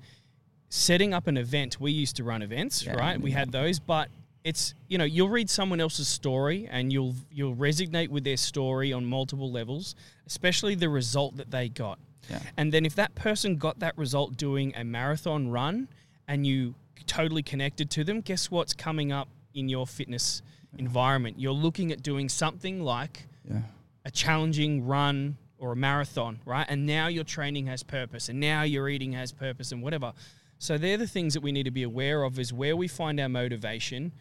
setting 0.70 1.14
up 1.14 1.28
an 1.28 1.36
event. 1.36 1.82
We 1.82 1.92
used 1.92 2.16
to 2.16 2.24
run 2.24 2.42
events, 2.42 2.86
Yeah, 2.86 2.94
right? 2.94 3.20
We 3.20 3.32
had 3.32 3.52
those, 3.52 3.78
but 3.80 4.08
it's 4.46 4.74
you 4.88 4.98
know 4.98 5.04
you'll 5.04 5.30
read 5.30 5.50
someone 5.50 5.82
else's 5.82 6.08
story 6.08 6.66
and 6.72 6.94
you'll 6.94 7.14
you'll 7.30 7.56
resonate 7.56 8.08
with 8.08 8.24
their 8.24 8.38
story 8.38 8.94
on 8.94 9.06
multiple 9.06 9.52
levels, 9.52 9.96
especially 10.28 10.76
the 10.76 10.88
result 10.88 11.36
that 11.36 11.52
they 11.52 11.68
got. 11.68 12.00
Yeah. 12.30 12.40
And 12.56 12.72
then 12.72 12.86
if 12.86 12.96
that 12.96 13.14
person 13.16 13.58
got 13.58 13.80
that 13.80 13.98
result 13.98 14.38
doing 14.38 14.74
a 14.78 14.86
marathon 14.86 15.50
run 15.50 15.90
and 16.30 16.48
you 16.48 16.74
totally 17.06 17.44
connected 17.44 17.90
to 17.92 18.06
them, 18.06 18.22
guess 18.22 18.50
what's 18.50 18.74
coming 18.74 19.12
up 19.12 19.28
in 19.54 19.68
your 19.68 19.86
fitness 19.86 20.42
environment? 20.78 21.38
You're 21.38 21.52
looking 21.52 21.92
at 21.92 22.02
doing 22.02 22.30
something 22.30 22.82
like 22.82 23.28
yeah. 23.50 23.62
a 24.06 24.12
challenging 24.12 24.86
run 24.86 25.36
or 25.60 25.74
a 25.74 25.76
marathon, 25.76 26.40
right? 26.46 26.66
And 26.70 26.86
now 26.86 27.08
your 27.08 27.24
training 27.24 27.68
has 27.68 27.84
purpose 27.84 28.30
and 28.30 28.40
now 28.40 28.64
your 28.64 28.90
eating 28.90 29.12
has 29.14 29.32
purpose 29.32 29.72
and 29.72 29.84
whatever. 29.84 30.14
So 30.58 30.78
they're 30.78 30.98
the 30.98 31.08
things 31.08 31.34
that 31.36 31.42
we 31.42 31.52
need 31.52 31.64
to 31.64 31.72
be 31.72 31.84
aware 31.84 32.24
of 32.24 32.40
is 32.40 32.52
where 32.52 32.76
we 32.76 32.88
find 32.88 33.20
our 33.20 33.30
motivation. 33.30 34.12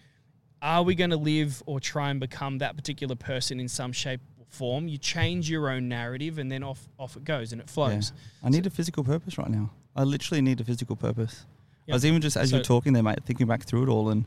Are 0.60 0.82
we 0.82 0.94
going 0.94 1.10
to 1.10 1.16
live 1.16 1.62
or 1.66 1.80
try 1.80 2.10
and 2.10 2.18
become 2.20 2.58
that 2.58 2.76
particular 2.76 3.14
person 3.14 3.60
in 3.60 3.68
some 3.68 3.92
shape 3.92 4.20
or 4.38 4.46
form? 4.48 4.88
You 4.88 4.98
change 4.98 5.48
your 5.48 5.70
own 5.70 5.88
narrative 5.88 6.38
and 6.38 6.50
then 6.50 6.62
off 6.62 6.88
off 6.98 7.16
it 7.16 7.24
goes 7.24 7.52
and 7.52 7.60
it 7.60 7.70
flows. 7.70 8.12
I 8.42 8.50
need 8.50 8.66
a 8.66 8.70
physical 8.70 9.04
purpose 9.04 9.38
right 9.38 9.48
now. 9.48 9.70
I 9.94 10.02
literally 10.02 10.42
need 10.42 10.60
a 10.60 10.64
physical 10.64 10.96
purpose. 10.96 11.44
I 11.90 11.94
was 11.94 12.04
even 12.04 12.20
just 12.20 12.36
as 12.36 12.50
So- 12.50 12.56
you're 12.56 12.64
talking 12.64 12.92
there, 12.92 13.02
mate, 13.02 13.20
thinking 13.24 13.46
back 13.46 13.62
through 13.62 13.84
it 13.84 13.88
all, 13.88 14.10
and 14.10 14.24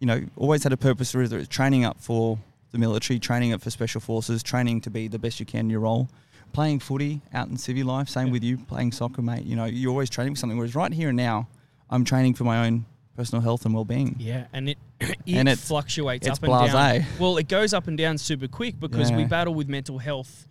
you 0.00 0.06
know, 0.06 0.24
always 0.36 0.62
had 0.62 0.72
a 0.72 0.76
purpose. 0.76 1.14
Whether 1.14 1.38
it's 1.38 1.48
training 1.48 1.84
up 1.84 2.00
for 2.00 2.38
the 2.72 2.78
military, 2.78 3.18
training 3.18 3.52
up 3.52 3.60
for 3.62 3.70
special 3.70 4.00
forces, 4.00 4.42
training 4.42 4.80
to 4.82 4.90
be 4.90 5.06
the 5.08 5.18
best 5.18 5.38
you 5.38 5.46
can 5.46 5.60
in 5.60 5.70
your 5.70 5.80
role, 5.80 6.08
playing 6.54 6.78
footy 6.80 7.20
out 7.34 7.48
in 7.48 7.56
civvy 7.56 7.84
life. 7.84 8.08
Same 8.08 8.28
Yeah. 8.28 8.32
with 8.32 8.42
you, 8.44 8.56
playing 8.56 8.92
soccer, 8.92 9.20
mate. 9.20 9.44
You 9.44 9.56
know, 9.56 9.66
you're 9.66 9.90
always 9.90 10.08
training 10.08 10.34
for 10.34 10.38
something. 10.40 10.56
Whereas 10.56 10.74
right 10.74 10.92
here 10.92 11.08
and 11.10 11.16
now, 11.16 11.48
I'm 11.90 12.04
training 12.04 12.34
for 12.34 12.44
my 12.44 12.66
own 12.66 12.86
personal 13.16 13.42
health 13.42 13.64
and 13.66 13.74
well-being. 13.74 14.16
Yeah, 14.18 14.46
and 14.52 14.70
it 14.70 14.78
it 15.00 15.16
And 15.28 15.48
it's- 15.48 15.68
fluctuates 15.68 16.26
it's 16.26 16.38
up 16.38 16.42
and 16.44 16.52
down. 16.52 16.68
blasé. 16.68 17.04
Well, 17.20 17.36
it 17.36 17.48
goes 17.48 17.74
up 17.74 17.86
and 17.88 17.98
down 17.98 18.16
super 18.18 18.48
quick 18.48 18.80
because 18.80 19.12
we 19.12 19.24
battle 19.24 19.54
with 19.54 19.68
mental 19.68 19.98
health 19.98 20.48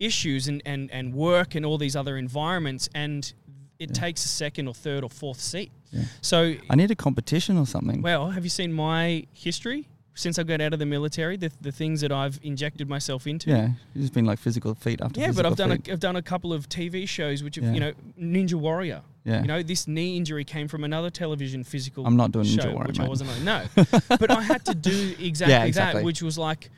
issues 0.00 0.48
and, 0.48 0.60
and, 0.66 0.90
and 0.90 1.14
work 1.14 1.54
and 1.54 1.64
all 1.64 1.78
these 1.78 1.94
other 1.96 2.16
environments, 2.18 2.88
and 2.94 3.32
it 3.78 3.90
Yeah. 3.90 4.00
takes 4.00 4.24
a 4.24 4.28
second 4.28 4.66
or 4.68 4.74
third 4.74 5.04
or 5.04 5.10
fourth 5.10 5.40
seat. 5.40 5.70
Yeah. 5.92 6.04
So, 6.20 6.54
I 6.68 6.74
need 6.76 6.90
a 6.90 6.94
competition 6.96 7.56
or 7.56 7.66
something. 7.66 8.02
well, 8.02 8.30
have 8.30 8.44
you 8.44 8.50
seen 8.50 8.72
my 8.72 9.26
history 9.32 9.88
since 10.14 10.38
I 10.38 10.42
got 10.44 10.60
out 10.60 10.72
of 10.72 10.78
the 10.78 10.86
military? 10.86 11.36
The, 11.36 11.50
the 11.60 11.72
things 11.72 12.00
that 12.02 12.12
I've 12.12 12.38
injected 12.42 12.88
myself 12.88 13.26
into. 13.26 13.50
yeah, 13.50 13.70
just 13.96 14.12
been 14.14 14.24
like 14.24 14.38
physical 14.38 14.74
feet 14.74 15.00
after. 15.02 15.20
Yeah, 15.20 15.32
but 15.32 15.44
I've 15.46 15.56
done 15.56 15.70
feet. 15.70 15.88
a, 15.88 15.92
I've 15.92 16.00
done 16.00 16.16
a 16.16 16.22
couple 16.22 16.52
of 16.52 16.68
TV 16.68 17.08
shows 17.08 17.42
which 17.42 17.56
have 17.56 17.64
Yeah. 17.64 17.72
you 17.72 17.80
know 17.80 17.92
Ninja 18.20 18.54
Warrior. 18.54 19.02
Yeah. 19.24 19.40
You 19.42 19.48
know 19.48 19.62
this 19.62 19.88
knee 19.88 20.16
injury 20.16 20.44
came 20.44 20.68
from 20.68 20.84
another 20.84 21.10
television 21.10 21.64
physical. 21.64 22.06
I'm 22.06 22.16
not 22.16 22.30
doing 22.32 22.44
Ninja 22.46 22.72
Warrior, 22.72 22.86
which 22.88 23.00
I 23.00 23.04
mate. 23.04 23.08
wasn't 23.08 23.30
on. 23.30 23.44
No, 23.44 23.62
but 24.08 24.30
I 24.30 24.42
had 24.42 24.64
to 24.66 24.74
do 24.74 25.14
exactly, 25.20 25.68
exactly. 25.68 26.00
that, 26.00 26.04
which 26.04 26.22
was 26.22 26.36
like, 26.38 26.70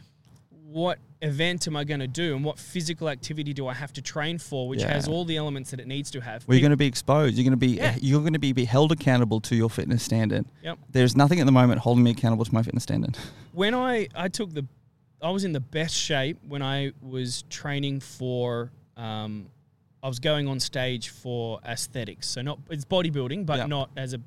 what 0.70 0.99
event 1.22 1.66
am 1.66 1.76
I 1.76 1.85
going 1.85 2.00
to 2.00 2.07
do, 2.07 2.37
and 2.37 2.44
what 2.44 2.59
physical 2.59 3.09
activity 3.09 3.52
do 3.52 3.66
I 3.66 3.74
have 3.74 3.92
to 3.94 4.02
train 4.02 4.38
for, 4.38 4.68
which 4.68 4.83
has 4.83 5.09
all 5.09 5.24
the 5.24 5.37
elements 5.37 5.70
that 5.70 5.81
it 5.81 5.87
needs 5.87 6.11
to 6.12 6.20
have. 6.20 6.44
You're 6.48 6.61
going 6.61 6.70
to 6.70 6.76
be 6.76 6.87
exposed. 6.87 7.37
You're 7.37 7.44
going 7.44 7.52
to 7.52 7.57
be 7.57 7.76
Yeah. 7.76 7.96
you're 8.00 8.20
going 8.20 8.33
to 8.35 8.38
be, 8.38 8.52
be 8.52 8.64
held 8.64 8.92
accountable 8.92 9.40
to 9.42 9.57
your 9.57 9.70
fitness 9.70 10.02
standard. 10.02 10.44
Yep. 10.62 10.79
There's 10.90 11.16
nothing 11.16 11.40
at 11.40 11.46
the 11.46 11.52
moment 11.52 11.81
holding 11.81 12.05
me 12.05 12.11
accountable 12.12 12.44
to 12.44 12.55
my 12.55 12.62
fitness 12.62 12.83
standard. 12.83 13.16
when 13.52 13.74
I 13.74 14.09
I 14.14 14.29
took 14.29 14.52
the, 14.52 14.66
I 15.22 15.31
was 15.31 15.44
in 15.44 15.52
the 15.52 15.61
best 15.61 15.94
shape 15.94 16.38
when 16.46 16.62
I 16.62 16.92
was 17.02 17.42
training 17.50 18.00
for. 18.00 18.70
Um, 18.96 19.48
I 20.02 20.09
was 20.09 20.18
going 20.20 20.46
on 20.46 20.61
stage 20.61 21.09
for 21.09 21.59
aesthetics, 21.66 22.29
so 22.29 22.40
not 22.42 22.61
it's 22.70 22.85
bodybuilding, 22.85 23.44
but 23.44 23.59
Yep. 23.59 23.68
not 23.68 23.90
as 23.96 24.14
a 24.14 24.20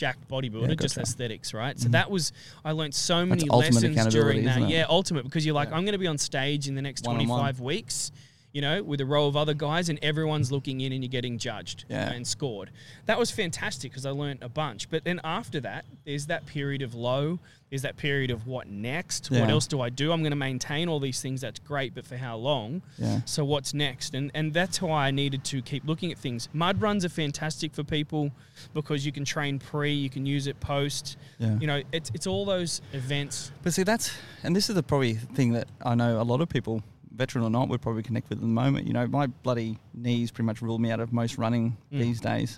jacked 0.00 0.26
bodybuilder, 0.30 0.68
Yeah, 0.70 0.74
just 0.76 0.94
gotcha. 0.96 1.02
aesthetics, 1.02 1.52
right? 1.52 1.78
So 1.78 1.88
Mhm. 1.88 1.92
that 1.92 2.10
was 2.10 2.32
I 2.64 2.72
learned 2.72 2.94
so 2.94 3.26
many 3.26 3.44
ultimate 3.50 3.82
lessons 3.94 4.14
during 4.14 4.44
that. 4.46 4.68
Yeah, 4.70 4.86
ultimate 4.88 5.24
because 5.24 5.44
you're 5.44 5.54
like 5.54 5.68
Yeah. 5.68 5.76
I'm 5.76 5.84
going 5.84 5.92
to 5.92 5.98
be 5.98 6.06
on 6.06 6.16
stage 6.16 6.68
in 6.68 6.74
the 6.74 6.80
next 6.82 7.04
One-on-one. 7.06 7.26
25 7.38 7.60
weeks. 7.60 8.10
You 8.52 8.60
know, 8.60 8.82
with 8.82 9.00
a 9.00 9.06
row 9.06 9.26
of 9.26 9.36
other 9.36 9.54
guys, 9.54 9.88
and 9.88 9.98
everyone's 10.02 10.50
looking 10.50 10.80
in 10.80 10.92
and 10.92 11.02
you're 11.04 11.08
getting 11.10 11.38
judged 11.38 11.84
Yeah. 11.88 12.10
and 12.10 12.26
scored. 12.26 12.70
That 13.06 13.18
was 13.18 13.30
fantastic 13.30 13.90
because 13.92 14.04
I 14.06 14.10
learned 14.10 14.42
a 14.42 14.48
bunch. 14.48 14.90
But 14.90 15.04
then 15.04 15.20
after 15.22 15.60
that, 15.60 15.84
there's 16.04 16.26
that 16.26 16.46
period 16.46 16.82
of 16.82 16.94
low. 16.94 17.38
There's 17.70 17.82
that 17.82 17.96
period 17.96 18.32
of 18.32 18.48
what 18.48 18.66
next? 18.68 19.30
What 19.30 19.48
else 19.48 19.68
do 19.68 19.80
I 19.80 19.90
do? 19.90 20.10
I'm 20.10 20.22
going 20.22 20.32
to 20.32 20.36
maintain 20.36 20.88
all 20.88 20.98
these 20.98 21.20
things. 21.22 21.40
That's 21.40 21.60
great, 21.60 21.94
but 21.94 22.04
for 22.04 22.16
how 22.16 22.36
long? 22.36 22.82
Yeah. 22.98 23.20
So 23.26 23.44
what's 23.44 23.72
next? 23.72 24.12
And 24.14 24.32
and 24.34 24.52
that's 24.52 24.82
why 24.82 25.06
I 25.06 25.12
needed 25.12 25.44
to 25.44 25.62
keep 25.62 25.86
looking 25.86 26.10
at 26.10 26.18
things. 26.18 26.48
Mud 26.52 26.80
runs 26.80 27.04
are 27.04 27.08
fantastic 27.08 27.72
for 27.72 27.84
people 27.84 28.32
because 28.74 29.06
you 29.06 29.12
can 29.12 29.24
train 29.24 29.60
pre, 29.60 29.92
you 29.92 30.10
can 30.10 30.26
use 30.26 30.48
it 30.48 30.58
post. 30.58 31.16
Yeah. 31.38 31.56
You 31.60 31.68
know, 31.68 31.82
it's 31.92 32.10
it's 32.12 32.26
all 32.26 32.44
those 32.44 32.82
events. 32.92 33.52
But 33.62 33.72
see, 33.72 33.84
that's 33.84 34.10
and 34.42 34.56
this 34.56 34.68
is 34.68 34.74
the 34.74 34.82
probably 34.82 35.14
thing 35.14 35.52
that 35.52 35.68
I 35.80 35.94
know 35.94 36.20
a 36.20 36.24
lot 36.24 36.40
of 36.40 36.48
people, 36.48 36.82
veteran 37.20 37.44
or 37.44 37.50
not, 37.50 37.68
we'd 37.68 37.82
probably 37.82 38.02
connect 38.02 38.28
with 38.30 38.38
at 38.38 38.42
the 38.42 38.48
moment. 38.64 38.86
You 38.86 38.94
know, 38.94 39.06
my 39.06 39.26
bloody 39.46 39.78
knees 39.94 40.30
pretty 40.30 40.46
much 40.46 40.60
ruled 40.62 40.80
me 40.80 40.90
out 40.90 41.00
of 41.00 41.12
most 41.12 41.36
running 41.44 41.76
Mm. 41.92 41.98
these 42.04 42.20
days, 42.20 42.50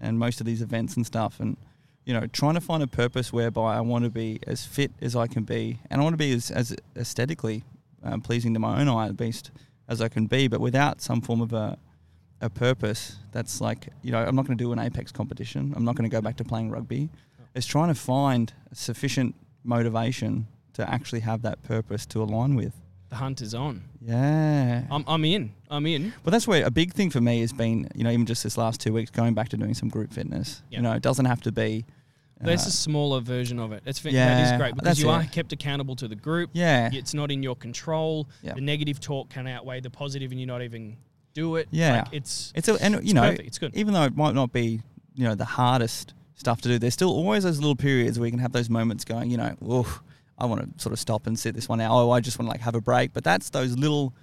and 0.00 0.18
most 0.18 0.40
of 0.40 0.46
these 0.46 0.62
events 0.62 0.96
and 0.96 1.04
stuff. 1.04 1.40
And 1.40 1.56
you 2.06 2.12
know, 2.16 2.26
trying 2.40 2.54
to 2.54 2.60
find 2.60 2.82
a 2.82 2.86
purpose 2.86 3.32
whereby 3.32 3.76
I 3.78 3.80
want 3.80 4.04
to 4.04 4.10
be 4.10 4.38
as 4.46 4.66
fit 4.76 4.92
as 5.00 5.16
I 5.16 5.26
can 5.26 5.44
be, 5.44 5.80
and 5.90 6.00
I 6.00 6.04
want 6.04 6.12
to 6.14 6.18
be 6.28 6.32
as, 6.32 6.50
as 6.50 6.76
aesthetically 6.96 7.64
um, 8.02 8.20
pleasing 8.20 8.52
to 8.54 8.60
my 8.60 8.72
own 8.80 8.88
eye 8.88 9.06
at 9.08 9.18
least 9.18 9.50
as 9.88 10.00
I 10.00 10.08
can 10.08 10.26
be, 10.26 10.46
but 10.48 10.60
without 10.60 11.00
some 11.00 11.20
form 11.20 11.40
of 11.40 11.52
a 11.52 11.76
a 12.40 12.50
purpose 12.50 13.02
that's 13.32 13.60
like 13.60 13.88
you 14.02 14.12
know 14.12 14.18
I'm 14.28 14.36
not 14.36 14.44
going 14.46 14.58
to 14.58 14.64
do 14.64 14.72
an 14.72 14.78
apex 14.78 15.10
competition. 15.12 15.72
I'm 15.76 15.84
not 15.88 15.94
going 15.96 16.08
to 16.10 16.14
go 16.16 16.20
back 16.20 16.36
to 16.36 16.44
playing 16.44 16.70
rugby. 16.70 17.08
It's 17.54 17.66
trying 17.66 17.88
to 17.94 18.00
find 18.14 18.52
sufficient 18.72 19.34
motivation 19.62 20.46
to 20.74 20.82
actually 20.96 21.20
have 21.20 21.40
that 21.42 21.62
purpose 21.62 22.04
to 22.06 22.22
align 22.22 22.54
with. 22.54 22.74
The 23.10 23.16
hunt 23.16 23.40
is 23.42 23.54
on. 23.54 23.82
Yeah. 24.00 24.84
I'm, 24.90 25.04
I'm 25.06 25.24
in. 25.24 25.52
I'm 25.70 25.86
in. 25.86 26.12
But 26.24 26.30
that's 26.32 26.48
where 26.48 26.64
a 26.66 26.70
big 26.70 26.92
thing 26.92 27.10
for 27.10 27.20
me 27.20 27.40
has 27.40 27.52
been, 27.52 27.88
you 27.94 28.02
know, 28.04 28.10
even 28.10 28.26
just 28.26 28.42
this 28.42 28.58
last 28.58 28.80
two 28.80 28.92
weeks, 28.92 29.10
going 29.10 29.34
back 29.34 29.50
to 29.50 29.56
doing 29.56 29.74
some 29.74 29.88
group 29.88 30.12
fitness. 30.12 30.62
Yeah. 30.70 30.78
You 30.78 30.82
know, 30.82 30.92
it 30.92 31.02
doesn't 31.02 31.26
have 31.26 31.40
to 31.42 31.52
be. 31.52 31.84
There's 32.40 32.64
uh, 32.64 32.68
a 32.68 32.72
smaller 32.72 33.20
version 33.20 33.58
of 33.58 33.72
it. 33.72 33.82
It's 33.86 34.04
Yeah, 34.04 34.52
is 34.52 34.58
great 34.58 34.74
because 34.74 34.84
that's 34.86 35.00
you 35.00 35.08
are 35.08 35.24
kept 35.24 35.52
accountable 35.52 35.96
to 35.96 36.08
the 36.08 36.16
group. 36.16 36.50
yeah. 36.52 36.90
It's 36.92 37.14
not 37.14 37.30
in 37.30 37.42
your 37.42 37.54
control. 37.56 38.28
Yeah. 38.42 38.54
The 38.54 38.60
negative 38.60 39.00
talk 39.00 39.30
can 39.30 39.46
outweigh 39.46 39.80
the 39.80 39.90
positive, 39.90 40.30
and 40.32 40.40
you're 40.40 40.48
not 40.48 40.62
even 40.62 40.96
do 41.32 41.56
it. 41.56 41.68
Yeah. 41.70 41.98
Like, 41.98 42.08
it's 42.12 42.52
It's 42.54 42.68
a, 42.68 42.74
and 42.82 42.94
you 42.94 43.00
It's 43.00 43.12
know, 43.12 43.30
perfect. 43.30 43.46
It's 43.48 43.58
good. 43.58 43.74
even 43.76 43.94
though 43.94 44.02
it 44.04 44.16
might 44.16 44.34
not 44.34 44.52
be, 44.52 44.80
you 45.14 45.24
know, 45.24 45.34
the 45.34 45.44
hardest 45.44 46.14
stuff 46.34 46.60
to 46.62 46.68
do, 46.68 46.78
there's 46.78 46.94
still 46.94 47.10
always 47.10 47.44
those 47.44 47.58
little 47.60 47.76
periods 47.76 48.18
where 48.18 48.26
you 48.26 48.32
can 48.32 48.40
have 48.40 48.52
those 48.52 48.68
moments 48.68 49.04
going, 49.04 49.30
you 49.30 49.36
know, 49.36 49.56
oh, 49.64 50.00
I 50.38 50.46
want 50.46 50.76
to 50.76 50.82
sort 50.82 50.92
of 50.92 50.98
stop 50.98 51.26
and 51.26 51.38
sit 51.38 51.54
this 51.54 51.68
one 51.68 51.80
out. 51.80 51.92
Oh, 51.92 52.10
I 52.10 52.20
just 52.20 52.38
want 52.38 52.48
to 52.48 52.50
like 52.52 52.60
have 52.60 52.74
a 52.74 52.80
break. 52.80 53.12
But 53.12 53.24
that's 53.24 53.50
those 53.50 53.76
little 53.78 54.14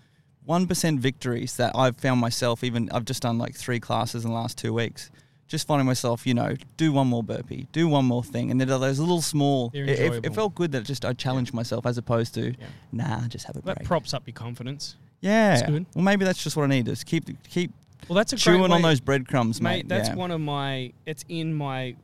one 0.46 0.68
percent 0.68 1.00
victories 1.00 1.56
that 1.58 1.72
I've 1.76 1.98
found 1.98 2.20
myself. 2.20 2.64
Even 2.64 2.90
I've 2.92 3.06
just 3.06 3.22
done 3.22 3.38
like 3.38 3.56
three 3.56 3.80
classes 3.80 4.26
in 4.26 4.32
the 4.32 4.36
last 4.36 4.58
two 4.58 4.74
weeks. 4.74 5.10
Just 5.48 5.68
finding 5.68 5.86
myself, 5.86 6.26
you 6.26 6.34
know, 6.34 6.56
do 6.78 6.94
one 6.94 7.08
more 7.08 7.24
burpee, 7.24 7.68
do 7.74 7.86
one 7.86 8.06
more 8.06 8.24
thing, 8.24 8.52
and 8.52 8.62
there 8.62 8.72
are 8.74 8.80
those 8.80 9.00
little 9.00 9.22
small. 9.22 9.70
It, 9.74 9.90
it, 10.26 10.34
felt 10.34 10.56
good 10.56 10.72
that 10.72 10.86
just 10.86 11.04
I 11.04 11.12
challenged 11.12 11.54
myself 11.54 11.86
as 11.86 11.98
opposed 11.98 12.34
to, 12.36 12.52
Yeah. 12.52 12.68
nah, 12.94 13.28
just 13.28 13.48
have 13.48 13.58
a 13.58 13.62
break. 13.62 13.80
that 13.80 13.86
props 13.86 14.14
up 14.14 14.24
your 14.26 14.34
confidence. 14.34 14.96
yeah, 15.20 15.56
That's 15.56 15.70
good. 15.70 15.86
Well, 15.94 16.06
maybe 16.06 16.24
that's 16.24 16.42
just 16.42 16.56
what 16.56 16.64
I 16.64 16.68
need 16.68 16.88
is 16.88 17.04
keep 17.04 17.26
keep 17.50 17.74
Well, 18.08 18.16
that's 18.16 18.32
a 18.32 18.38
chewing 18.38 18.72
on 18.72 18.82
those 18.82 19.02
breadcrumbs, 19.02 19.60
mate. 19.60 19.70
mate. 19.70 19.90
That's 19.90 20.08
yeah. 20.08 20.16
one 20.16 20.32
of 20.32 20.40
my. 20.40 20.94
It's 21.06 21.26
in 21.28 21.54
my, 21.54 21.96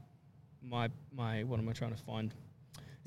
my 0.62 0.90
my. 1.14 1.46
What 1.46 1.62
am 1.62 1.70
I 1.70 1.72
trying 1.72 1.96
to 1.96 2.04
find? 2.04 2.34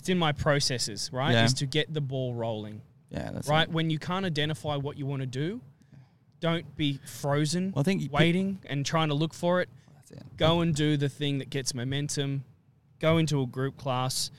It's 0.01 0.09
in 0.09 0.19
my 0.19 0.33
processes, 0.33 1.11
right? 1.13 1.33
Yeah. 1.33 1.45
Is 1.45 1.53
to 1.55 1.67
get 1.67 1.93
the 1.93 2.01
ball 2.01 2.35
rolling, 2.35 2.81
Yeah, 3.11 3.31
that's 3.33 3.47
right? 3.49 3.69
it. 3.69 3.73
When 3.73 3.91
you 3.91 3.99
can't 3.99 4.25
identify 4.25 4.77
what 4.77 4.97
you 4.97 5.05
want 5.05 5.21
to 5.21 5.27
do, 5.27 5.61
don't 6.41 6.75
be 6.75 6.99
frozen, 7.05 7.73
Well, 7.75 7.81
I 7.81 7.85
think 7.85 8.01
you 8.01 8.09
pick- 8.09 8.15
waiting 8.19 8.61
and 8.65 8.85
trying 8.87 9.09
to 9.09 9.15
look 9.15 9.35
for 9.35 9.61
it. 9.61 9.69
That's 9.95 10.11
it. 10.13 10.23
Go 10.39 10.63
and 10.63 10.75
do 10.75 10.97
the 10.97 11.11
thing 11.11 11.37
that 11.39 11.51
gets 11.51 11.75
momentum. 11.75 12.45
Go 12.99 13.19
into 13.19 13.43
a 13.43 13.47
group 13.47 13.77
class. 13.77 14.31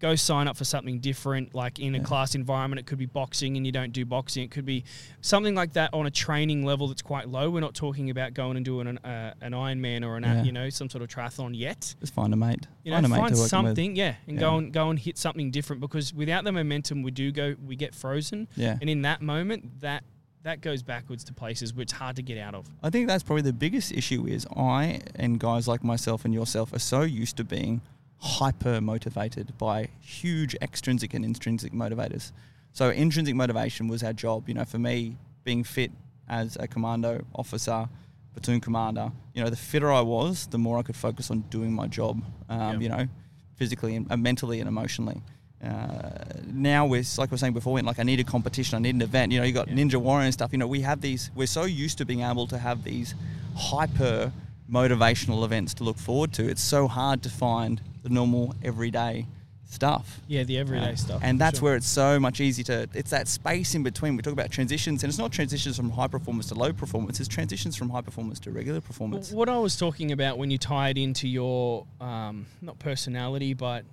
Go 0.00 0.14
sign 0.14 0.46
up 0.46 0.56
for 0.56 0.64
something 0.64 1.00
different, 1.00 1.54
like 1.56 1.80
in 1.80 1.94
a 1.94 1.98
Yeah. 1.98 2.04
class 2.04 2.34
environment. 2.36 2.78
It 2.78 2.86
could 2.86 2.98
be 2.98 3.06
boxing 3.06 3.56
and 3.56 3.66
you 3.66 3.72
don't 3.72 3.92
do 3.92 4.04
boxing. 4.04 4.44
It 4.44 4.50
could 4.52 4.64
be 4.64 4.84
something 5.22 5.56
like 5.56 5.72
that 5.72 5.92
on 5.92 6.06
a 6.06 6.10
training 6.10 6.64
level 6.64 6.86
that's 6.86 7.02
quite 7.02 7.28
low. 7.28 7.50
We're 7.50 7.60
not 7.60 7.74
talking 7.74 8.08
about 8.10 8.32
going 8.32 8.56
and 8.56 8.64
doing 8.64 8.86
an, 8.86 8.98
uh, 8.98 9.34
an 9.40 9.52
Ironman 9.52 10.04
or 10.06 10.16
an, 10.16 10.22
Yeah. 10.22 10.44
you 10.44 10.52
know, 10.52 10.70
some 10.70 10.88
sort 10.88 11.02
of 11.02 11.08
triathlon 11.08 11.50
yet. 11.58 11.96
Just 11.98 12.14
find 12.14 12.32
a 12.32 12.36
mate. 12.36 12.68
You 12.84 12.92
know, 12.92 12.98
find 12.98 13.08
find 13.08 13.18
to 13.28 13.34
work 13.34 13.42
with. 13.42 13.48
something, 13.50 13.96
yeah, 13.96 14.14
and 14.28 14.36
Yeah. 14.36 14.40
go 14.40 14.58
and 14.58 14.72
go 14.72 14.90
and 14.90 14.98
hit 14.98 15.18
something 15.18 15.50
different 15.50 15.80
because 15.80 16.14
without 16.14 16.44
the 16.44 16.52
momentum, 16.52 17.02
we 17.02 17.10
do 17.10 17.32
go, 17.32 17.56
we 17.66 17.74
get 17.74 17.92
frozen, 17.94 18.46
Yeah. 18.54 18.78
and 18.80 18.88
in 18.88 19.02
that 19.02 19.20
moment, 19.20 19.80
that 19.80 20.04
that 20.44 20.60
goes 20.60 20.84
backwards 20.84 21.24
to 21.24 21.34
places 21.34 21.74
where 21.74 21.82
it's 21.82 21.92
hard 21.92 22.14
to 22.16 22.22
get 22.22 22.38
out 22.38 22.54
of. 22.54 22.66
I 22.82 22.88
think 22.90 23.08
that's 23.08 23.24
probably 23.24 23.42
the 23.42 23.52
biggest 23.52 23.90
issue 23.92 24.24
is 24.26 24.46
I 24.56 25.00
and 25.16 25.38
guys 25.40 25.66
like 25.66 25.82
myself 25.82 26.24
and 26.24 26.32
yourself 26.32 26.72
are 26.72 26.78
so 26.78 27.02
used 27.02 27.36
to 27.38 27.44
being 27.44 27.80
hyper 28.20 28.80
motivated 28.80 29.56
by 29.58 29.88
huge 30.00 30.54
extrinsic 30.60 31.14
and 31.14 31.24
intrinsic 31.24 31.72
motivators. 31.72 32.32
So 32.72 32.90
intrinsic 32.90 33.34
motivation 33.34 33.88
was 33.88 34.02
our 34.02 34.12
job. 34.12 34.48
You 34.48 34.54
know, 34.54 34.64
for 34.64 34.78
me, 34.78 35.16
being 35.44 35.64
fit 35.64 35.90
as 36.28 36.56
a 36.60 36.66
commando 36.68 37.24
officer, 37.34 37.88
platoon 38.34 38.60
commander, 38.60 39.10
you 39.34 39.42
know, 39.42 39.50
the 39.50 39.56
fitter 39.56 39.90
I 39.92 40.00
was, 40.00 40.46
the 40.48 40.58
more 40.58 40.78
I 40.78 40.82
could 40.82 40.96
focus 40.96 41.30
on 41.30 41.40
doing 41.50 41.72
my 41.72 41.86
job. 41.86 42.22
Um, 42.48 42.58
Yeah. 42.60 42.78
You 42.80 42.88
know, 42.88 43.08
physically 43.56 43.96
and 43.96 44.10
uh, 44.10 44.16
mentally 44.16 44.60
and 44.60 44.68
emotionally. 44.68 45.20
Uh, 45.64 46.10
now 46.46 46.86
we're 46.86 47.02
like 47.16 47.30
we 47.30 47.34
were 47.34 47.38
saying 47.38 47.52
before, 47.52 47.72
we're 47.72 47.82
like 47.82 47.98
I 47.98 48.04
need 48.04 48.20
a 48.20 48.24
competition, 48.24 48.76
I 48.76 48.78
need 48.80 48.94
an 48.94 49.02
event. 49.02 49.32
You 49.32 49.40
know, 49.40 49.44
you 49.44 49.52
got 49.52 49.66
Yeah. 49.68 49.74
Ninja 49.74 49.96
Warrior 49.96 50.24
and 50.26 50.32
stuff. 50.32 50.52
You 50.52 50.58
know, 50.58 50.68
we 50.68 50.80
have 50.82 51.00
these. 51.00 51.30
We're 51.34 51.48
so 51.48 51.64
used 51.64 51.98
to 51.98 52.04
being 52.04 52.20
able 52.22 52.46
to 52.48 52.58
have 52.58 52.84
these 52.84 53.14
hyper 53.56 54.32
motivational 54.70 55.44
events 55.44 55.74
to 55.74 55.84
look 55.84 55.98
forward 55.98 56.32
to. 56.34 56.48
It's 56.48 56.62
so 56.62 56.88
hard 56.88 57.22
to 57.22 57.30
find 57.30 57.80
the 58.02 58.08
normal 58.08 58.54
everyday 58.62 59.26
stuff. 59.70 60.20
Yeah, 60.28 60.44
the 60.44 60.56
everyday 60.58 60.92
Uh, 60.92 60.96
stuff, 60.96 61.20
And 61.22 61.38
that's 61.38 61.58
sure. 61.58 61.64
where 61.68 61.76
it's 61.76 61.86
so 61.86 62.18
much 62.18 62.40
easier 62.40 62.64
to. 62.64 62.88
It's 62.94 63.10
that 63.10 63.28
space 63.28 63.74
in 63.74 63.82
between. 63.82 64.16
We 64.16 64.22
talk 64.22 64.32
about 64.32 64.50
transitions, 64.50 65.02
and 65.02 65.10
it's 65.10 65.18
not 65.18 65.30
transitions 65.30 65.76
from 65.76 65.90
high 65.90 66.06
performance 66.06 66.48
to 66.48 66.54
low 66.54 66.72
performance. 66.72 67.20
It's 67.20 67.28
transitions 67.28 67.76
from 67.76 67.90
high 67.90 68.00
performance 68.00 68.40
to 68.40 68.50
regular 68.50 68.80
performance. 68.80 69.30
What 69.30 69.48
I 69.50 69.58
was 69.58 69.76
talking 69.76 70.10
about 70.12 70.38
when 70.38 70.50
you 70.50 70.56
tie 70.58 70.88
it 70.90 70.98
into 70.98 71.28
your 71.28 71.86
um, 72.00 72.46
not 72.62 72.78
personality, 72.78 73.52
but 73.54 73.84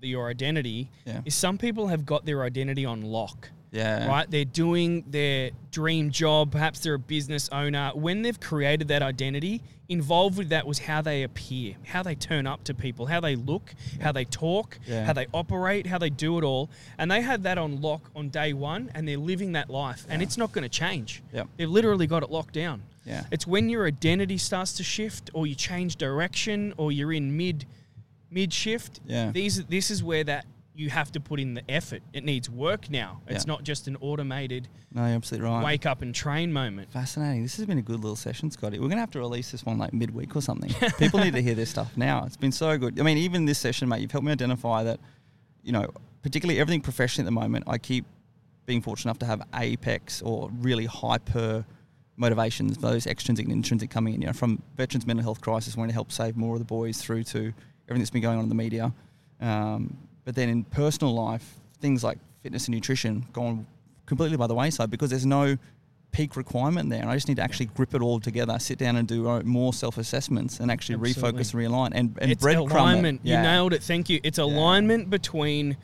your 0.00 0.28
identity, 0.28 0.90
Yeah. 1.06 1.20
is 1.24 1.34
some 1.34 1.56
people 1.58 1.88
have 1.88 2.04
got 2.06 2.24
their 2.26 2.42
identity 2.42 2.84
on 2.84 3.02
lock. 3.02 3.50
Yeah. 3.74 4.06
Right, 4.06 4.30
they're 4.30 4.44
doing 4.44 5.04
their 5.08 5.50
dream 5.72 6.10
job. 6.10 6.52
Perhaps 6.52 6.78
they're 6.80 6.94
a 6.94 6.98
business 6.98 7.48
owner. 7.50 7.90
When 7.94 8.22
they've 8.22 8.38
created 8.38 8.86
that 8.88 9.02
identity, 9.02 9.60
involved 9.88 10.38
with 10.38 10.50
that 10.50 10.64
was 10.66 10.78
how 10.78 11.02
they 11.02 11.24
appear, 11.24 11.74
how 11.84 12.02
they 12.02 12.14
turn 12.14 12.46
up 12.46 12.62
to 12.64 12.72
people, 12.74 13.06
how 13.06 13.18
they 13.20 13.34
look, 13.34 13.74
how 14.00 14.12
they 14.12 14.24
talk, 14.24 14.78
Yeah. 14.86 15.04
how 15.04 15.12
they 15.12 15.26
operate, 15.34 15.86
how 15.88 15.98
they 15.98 16.08
do 16.08 16.38
it 16.38 16.44
all. 16.44 16.70
And 16.98 17.10
they 17.10 17.20
had 17.20 17.42
that 17.42 17.58
on 17.58 17.80
lock 17.82 18.10
on 18.14 18.28
day 18.30 18.52
one, 18.52 18.90
and 18.94 19.06
they're 19.08 19.18
living 19.18 19.52
that 19.52 19.68
life, 19.68 20.06
and 20.08 20.22
it's 20.22 20.38
not 20.38 20.52
going 20.52 20.62
to 20.62 20.68
change. 20.68 21.22
Yep. 21.32 21.48
They've 21.56 21.68
literally 21.68 22.06
got 22.06 22.22
it 22.22 22.30
locked 22.30 22.54
down. 22.54 22.82
Yeah. 23.04 23.24
It's 23.32 23.46
when 23.46 23.68
your 23.68 23.86
identity 23.86 24.38
starts 24.38 24.72
to 24.74 24.84
shift, 24.84 25.30
or 25.34 25.46
you 25.48 25.54
change 25.56 25.96
direction, 25.96 26.72
or 26.76 26.92
you're 26.92 27.12
in 27.12 27.36
mid 27.36 27.66
mid 28.30 28.52
shift. 28.52 29.00
Yeah. 29.06 29.30
These 29.32 29.64
this 29.66 29.90
is 29.90 30.02
where 30.02 30.24
that 30.24 30.46
you 30.76 30.90
have 30.90 31.12
to 31.12 31.20
put 31.20 31.38
in 31.38 31.54
the 31.54 31.62
effort. 31.70 32.02
It 32.12 32.24
needs 32.24 32.50
work 32.50 32.90
now. 32.90 33.20
It's 33.28 33.44
Yeah. 33.44 33.52
not 33.52 33.62
just 33.62 33.86
an 33.86 33.96
automated 34.00 34.68
No, 34.92 35.06
you're 35.06 35.14
absolutely 35.14 35.48
right. 35.48 35.64
wake 35.64 35.86
up 35.86 36.02
and 36.02 36.12
train 36.14 36.52
moment. 36.52 36.90
Fascinating. 36.90 37.42
This 37.44 37.56
has 37.58 37.66
been 37.66 37.78
a 37.78 37.82
good 37.82 38.00
little 38.00 38.16
session, 38.16 38.50
Scotty. 38.50 38.78
We're 38.78 38.88
going 38.88 38.96
to 38.96 39.00
have 39.00 39.10
to 39.12 39.20
release 39.20 39.52
this 39.52 39.64
one 39.64 39.78
like 39.78 39.92
midweek 39.94 40.34
or 40.34 40.40
something. 40.42 40.70
People 40.98 41.20
need 41.20 41.34
to 41.34 41.42
hear 41.42 41.54
this 41.54 41.70
stuff 41.70 41.96
now. 41.96 42.24
It's 42.24 42.36
been 42.36 42.50
so 42.52 42.76
good. 42.76 42.98
I 42.98 43.04
mean, 43.04 43.18
even 43.18 43.44
this 43.44 43.58
session, 43.58 43.88
mate, 43.88 44.00
you've 44.00 44.10
helped 44.10 44.26
me 44.26 44.32
identify 44.32 44.82
that, 44.82 44.98
you 45.62 45.70
know, 45.70 45.86
particularly 46.22 46.58
everything 46.60 46.80
professionally 46.80 47.24
at 47.26 47.30
the 47.32 47.40
moment, 47.40 47.64
I 47.68 47.78
keep 47.78 48.04
being 48.66 48.82
fortunate 48.82 49.10
enough 49.10 49.18
to 49.20 49.26
have 49.26 49.42
apex 49.54 50.22
or 50.22 50.50
really 50.58 50.86
hyper 50.86 51.64
motivations, 52.16 52.78
those 52.78 53.06
extrinsic 53.06 53.44
and 53.44 53.52
intrinsic 53.52 53.90
coming 53.90 54.14
in, 54.14 54.20
you 54.22 54.26
know, 54.26 54.32
from 54.32 54.60
veterans 54.76 55.06
mental 55.06 55.22
health 55.22 55.40
crisis, 55.40 55.76
wanting 55.76 55.90
to 55.90 55.94
help 55.94 56.10
save 56.10 56.36
more 56.36 56.54
of 56.54 56.58
the 56.60 56.64
boys 56.64 56.98
through 57.00 57.22
to 57.24 57.52
everything 57.88 57.98
that's 58.00 58.10
been 58.10 58.22
going 58.22 58.38
on 58.38 58.42
in 58.44 58.48
the 58.48 58.54
media. 58.54 58.92
Um, 59.40 59.96
but 60.24 60.34
then 60.34 60.48
in 60.48 60.64
personal 60.64 61.14
life, 61.14 61.54
things 61.80 62.02
like 62.04 62.18
fitness 62.42 62.66
and 62.66 62.74
nutrition 62.74 63.26
gone 63.32 63.66
completely 64.06 64.36
by 64.36 64.46
the 64.46 64.54
wayside 64.54 64.90
because 64.90 65.10
there's 65.10 65.26
no 65.26 65.56
peak 66.12 66.36
requirement 66.36 66.90
there. 66.90 67.00
And 67.00 67.10
I 67.10 67.14
just 67.14 67.26
need 67.28 67.36
to 67.36 67.42
actually 67.42 67.66
grip 67.66 67.94
it 67.94 68.00
all 68.02 68.20
together, 68.20 68.58
sit 68.58 68.78
down 68.78 68.96
and 68.96 69.08
do 69.08 69.28
uh, 69.28 69.40
more 69.44 69.72
self 69.72 69.98
assessments 69.98 70.60
and 70.60 70.70
actually 70.70 70.94
Absolutely. 70.96 71.42
refocus 71.42 71.54
and 71.54 71.62
realign 71.62 71.90
and, 71.94 72.18
and 72.20 72.30
it's 72.30 72.44
breadcrumb 72.44 72.66
it. 72.66 72.72
alignment. 72.72 73.20
You 73.24 73.36
nailed 73.36 73.72
it. 73.72 73.82
Thank 73.82 74.08
you. 74.08 74.20
It's 74.22 74.38
alignment 74.38 75.10
between 75.10 75.76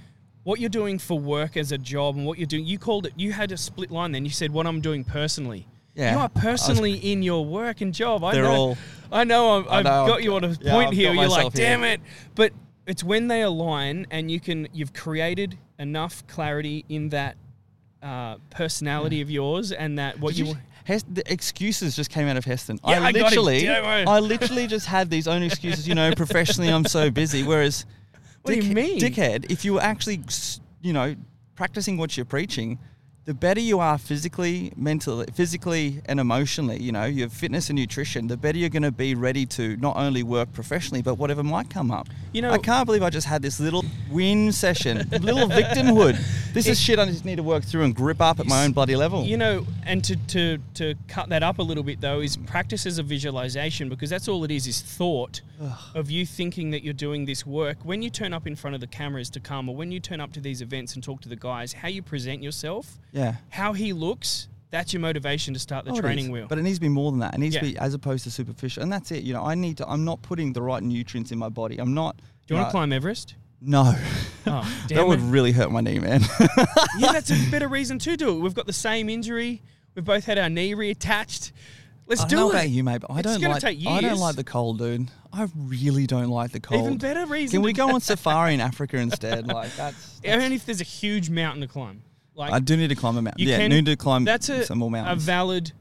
what 0.45 0.61
you're 0.61 0.71
doing 0.71 0.99
for 0.99 1.19
work 1.19 1.57
as 1.57 1.73
a 1.73 1.79
job 1.79 2.17
and 2.17 2.25
what 2.25 2.39
you're 2.39 2.47
doing. 2.47 2.65
You 2.65 2.79
called 2.79 3.07
it. 3.07 3.13
You 3.17 3.33
had 3.33 3.53
a 3.53 3.57
split 3.57 3.91
line. 3.91 4.13
Then 4.13 4.25
you 4.25 4.31
said 4.31 4.53
what 4.53 4.67
I'm 4.67 4.81
doing 4.81 5.05
personally. 5.05 5.67
Yeah. 5.95 6.13
You 6.13 6.19
are 6.19 6.31
was- 6.33 6.43
personally 6.43 6.95
in 6.95 7.23
your 7.23 7.45
work 7.45 7.81
and 7.81 7.93
job. 7.93 8.23
I 8.25 8.33
They're 8.35 8.45
know. 8.45 8.53
all- 8.55 8.79
I 9.13 9.25
know. 9.25 9.59
I've, 9.59 9.67
I 9.69 9.79
I've 9.79 9.85
know, 9.85 10.07
got 10.07 10.23
you 10.23 10.35
on 10.37 10.45
a 10.45 10.49
got- 10.49 10.63
yeah, 10.65 10.73
point 10.73 10.95
here. 10.95 11.13
You're 11.13 11.29
like, 11.29 11.53
here. 11.55 11.67
damn 11.67 11.83
it. 11.83 12.01
But 12.37 12.53
it's 12.87 13.05
when 13.05 13.29
they 13.29 13.43
align 13.43 14.07
and 14.11 14.31
you 14.31 14.41
can. 14.41 14.69
You've 14.73 14.93
created 14.93 15.59
enough 15.79 16.27
clarity 16.27 16.85
in 16.89 17.11
that 17.11 17.37
uh, 18.03 18.37
personality 18.51 19.21
of 19.21 19.31
yours 19.31 19.73
and 19.73 19.99
that 19.99 20.19
what 20.21 20.31
Did 20.35 20.39
you. 20.39 20.45
you- 20.47 20.51
want- 20.53 20.65
Hes- 20.85 21.05
the 21.13 21.31
excuses 21.31 21.95
just 21.95 22.11
came 22.11 22.27
out 22.27 22.37
of 22.39 22.45
Heston. 22.45 22.81
Yeah, 22.85 23.03
I 23.03 23.09
him. 23.11 23.13
literally, 23.13 23.69
I 23.69 24.19
literally 24.19 24.67
just 24.67 24.87
had 24.87 25.11
these 25.11 25.29
own 25.29 25.43
excuses. 25.43 25.87
You 25.87 25.95
know, 25.95 26.11
professionally, 26.17 26.69
I'm 26.73 26.87
so 26.87 27.11
busy. 27.11 27.43
Whereas, 27.45 27.85
What 28.43 28.55
do 28.55 28.61
you 28.67 28.75
mean? 28.75 28.99
dickhead? 28.99 29.51
If 29.51 29.65
you 29.65 29.75
were 29.75 29.83
actually, 29.83 30.21
you 30.81 30.93
know, 30.95 31.15
practicing 31.55 31.97
what 31.99 32.17
you're 32.17 32.25
preaching, 32.27 32.79
the 33.31 33.35
better 33.35 33.61
you 33.61 33.79
are 33.79 33.97
physically, 33.97 34.73
mentally, 34.75 35.25
physically 35.33 36.03
and 36.07 36.19
emotionally, 36.19 36.83
you 36.83 36.91
know, 36.91 37.05
your 37.05 37.29
fitness 37.29 37.71
and 37.71 37.79
nutrition, 37.79 38.27
the 38.27 38.37
better 38.37 38.59
you're 38.59 38.69
going 38.69 38.83
to 38.83 38.91
be 38.91 39.15
ready 39.15 39.47
to 39.47 39.77
not 39.77 39.97
only 39.97 40.25
work 40.25 40.53
professionally, 40.53 41.01
but 41.01 41.15
whatever 41.15 41.45
might 41.45 41.71
come 41.71 41.93
up. 41.93 42.09
You 42.33 42.43
know- 42.43 42.51
I 42.51 42.59
can't 42.59 42.87
believe 42.87 43.05
I 43.05 43.11
just 43.11 43.29
had 43.29 43.41
this 43.41 43.61
little 43.61 43.85
win 44.11 44.51
session, 44.51 45.09
little 45.13 45.49
victimhood. 45.49 46.19
This 46.53 46.67
is 46.67 46.81
shit 46.81 46.99
I 46.99 47.05
just 47.05 47.25
need 47.25 47.37
to 47.37 47.45
work 47.45 47.63
through 47.63 47.85
and 47.85 47.95
grip 47.95 48.21
up 48.21 48.41
at 48.41 48.47
my 48.47 48.65
own 48.65 48.73
bloody 48.73 48.97
level. 48.97 49.25
You 49.25 49.37
know, 49.37 49.65
and 49.87 50.03
to, 50.03 50.17
to, 50.17 50.59
to 50.75 50.97
cut 51.07 51.29
that 51.29 51.45
up 51.45 51.61
a 51.61 51.63
little 51.63 51.85
bit 51.85 52.01
though, 52.01 52.19
is 52.21 52.37
practices 52.37 52.99
of 52.99 53.07
visualization 53.07 53.89
because 53.89 54.11
that's 54.11 54.27
all 54.27 54.43
it 54.43 54.51
is, 54.51 54.67
is 54.67 54.81
thought 54.81 55.41
of 55.95 56.11
you 56.11 56.27
thinking 56.27 56.71
that 56.71 56.83
you're 56.83 56.95
doing 56.95 57.27
this 57.27 57.47
work. 57.47 57.79
When 57.85 58.03
you 58.03 58.11
turn 58.11 58.33
up 58.33 58.47
in 58.49 58.57
front 58.57 58.75
of 58.75 58.81
the 58.81 58.87
cameras 58.89 59.31
to 59.31 59.41
come 59.41 59.69
or 59.69 59.77
when 59.77 59.93
you 59.93 60.01
turn 60.01 60.21
up 60.21 60.33
to 60.33 60.41
these 60.41 60.63
events 60.63 60.95
and 60.95 61.05
talk 61.05 61.21
to 61.21 61.29
the 61.29 61.37
guys, 61.37 61.73
how 61.75 61.87
you 61.89 62.03
present 62.03 62.43
yourself, 62.43 62.99
yeah. 63.13 63.20
How 63.51 63.73
he 63.73 63.93
looks, 63.93 64.49
that's 64.71 64.93
your 64.93 65.01
motivation 65.01 65.55
to 65.55 65.61
start 65.61 65.85
the 65.85 65.93
Oh, 65.93 66.01
training 66.01 66.31
wheel. 66.31 66.47
But 66.49 66.59
it 66.59 66.63
needs 66.63 66.77
to 66.79 66.81
be 66.83 66.89
more 66.89 67.11
than 67.11 67.21
that. 67.21 67.35
It 67.35 67.39
needs 67.39 67.55
Yeah. 67.57 67.61
to 67.63 67.67
be 67.69 67.79
as 67.79 67.95
opposed 67.95 68.25
to 68.25 68.31
superficial. 68.31 68.83
And 68.83 68.93
that's 68.93 69.11
it. 69.11 69.23
You 69.25 69.33
know, 69.35 69.45
I 69.45 69.55
need 69.55 69.79
to, 69.79 69.89
I'm 69.89 70.05
not 70.05 70.23
putting 70.23 70.53
the 70.53 70.63
right 70.63 70.83
nutrients 70.83 71.33
in 71.33 71.39
my 71.39 71.49
body. 71.49 71.79
I'm 71.79 71.95
not. 71.95 72.17
Do 72.47 72.55
you 72.55 72.57
want 72.57 72.67
to 72.67 72.69
uh, 72.69 72.71
climb 72.73 72.93
Everest? 72.93 73.35
No. 73.61 73.95
Oh, 74.47 74.85
that 74.89 75.07
would 75.07 75.19
it. 75.19 75.25
really 75.25 75.53
hurt 75.53 75.71
my 75.71 75.81
knee, 75.81 75.99
man. 75.99 76.23
yeah, 76.99 77.13
that's 77.13 77.31
a 77.31 77.51
better 77.51 77.69
reason 77.69 77.99
to 78.01 78.17
do 78.17 78.37
it. 78.37 78.41
We've 78.41 78.55
got 78.55 78.67
the 78.67 78.73
same 78.73 79.09
injury. 79.09 79.63
We've 79.95 80.05
both 80.05 80.25
had 80.25 80.39
our 80.39 80.49
knee 80.49 80.75
reattached. 80.75 81.53
Let's 82.07 82.23
I 82.23 82.29
do 82.29 82.37
know 82.37 82.49
it. 82.51 82.55
about 82.55 82.69
you, 82.71 82.83
mate, 82.83 83.03
but 83.03 83.11
I 83.13 83.19
It's 83.21 83.39
don't 83.39 83.41
like. 83.43 83.65
I 83.65 84.01
don't 84.01 84.19
like 84.19 84.35
the 84.37 84.45
cold, 84.45 84.79
dude. 84.79 85.09
I 85.33 85.47
really 85.57 86.07
don't 86.07 86.29
like 86.29 86.51
the 86.51 86.59
cold. 86.59 86.85
Even 86.87 86.99
better 86.99 87.25
reason. 87.27 87.59
Can 87.59 87.63
we 87.63 87.73
go 87.73 87.95
on 87.95 88.01
safari 88.01 88.55
in 88.55 88.61
Africa 88.61 88.97
instead? 88.97 89.47
Like 89.47 89.71
that's. 89.77 90.19
that's- 90.21 90.53
if 90.53 90.67
there's 90.67 90.81
a 90.81 90.85
huge 90.85 91.31
mountain 91.31 91.61
to 91.61 91.69
climb. 91.69 92.03
Like 92.41 92.53
I 92.53 92.59
do 92.59 92.77
need 92.77 92.89
to 92.89 92.95
climb 92.97 93.17
a 93.17 93.23
mountain. 93.23 93.41
you 93.43 93.51
Yeah, 93.51 93.59
can. 93.59 93.71
need 93.71 93.87
to 93.87 93.97
climb 93.97 94.25
that's 94.25 94.49
a, 94.49 94.65
some 94.65 94.79
more 94.79 94.89
a 94.89 94.93
mountains. 94.93 95.23
valid. 95.25 95.73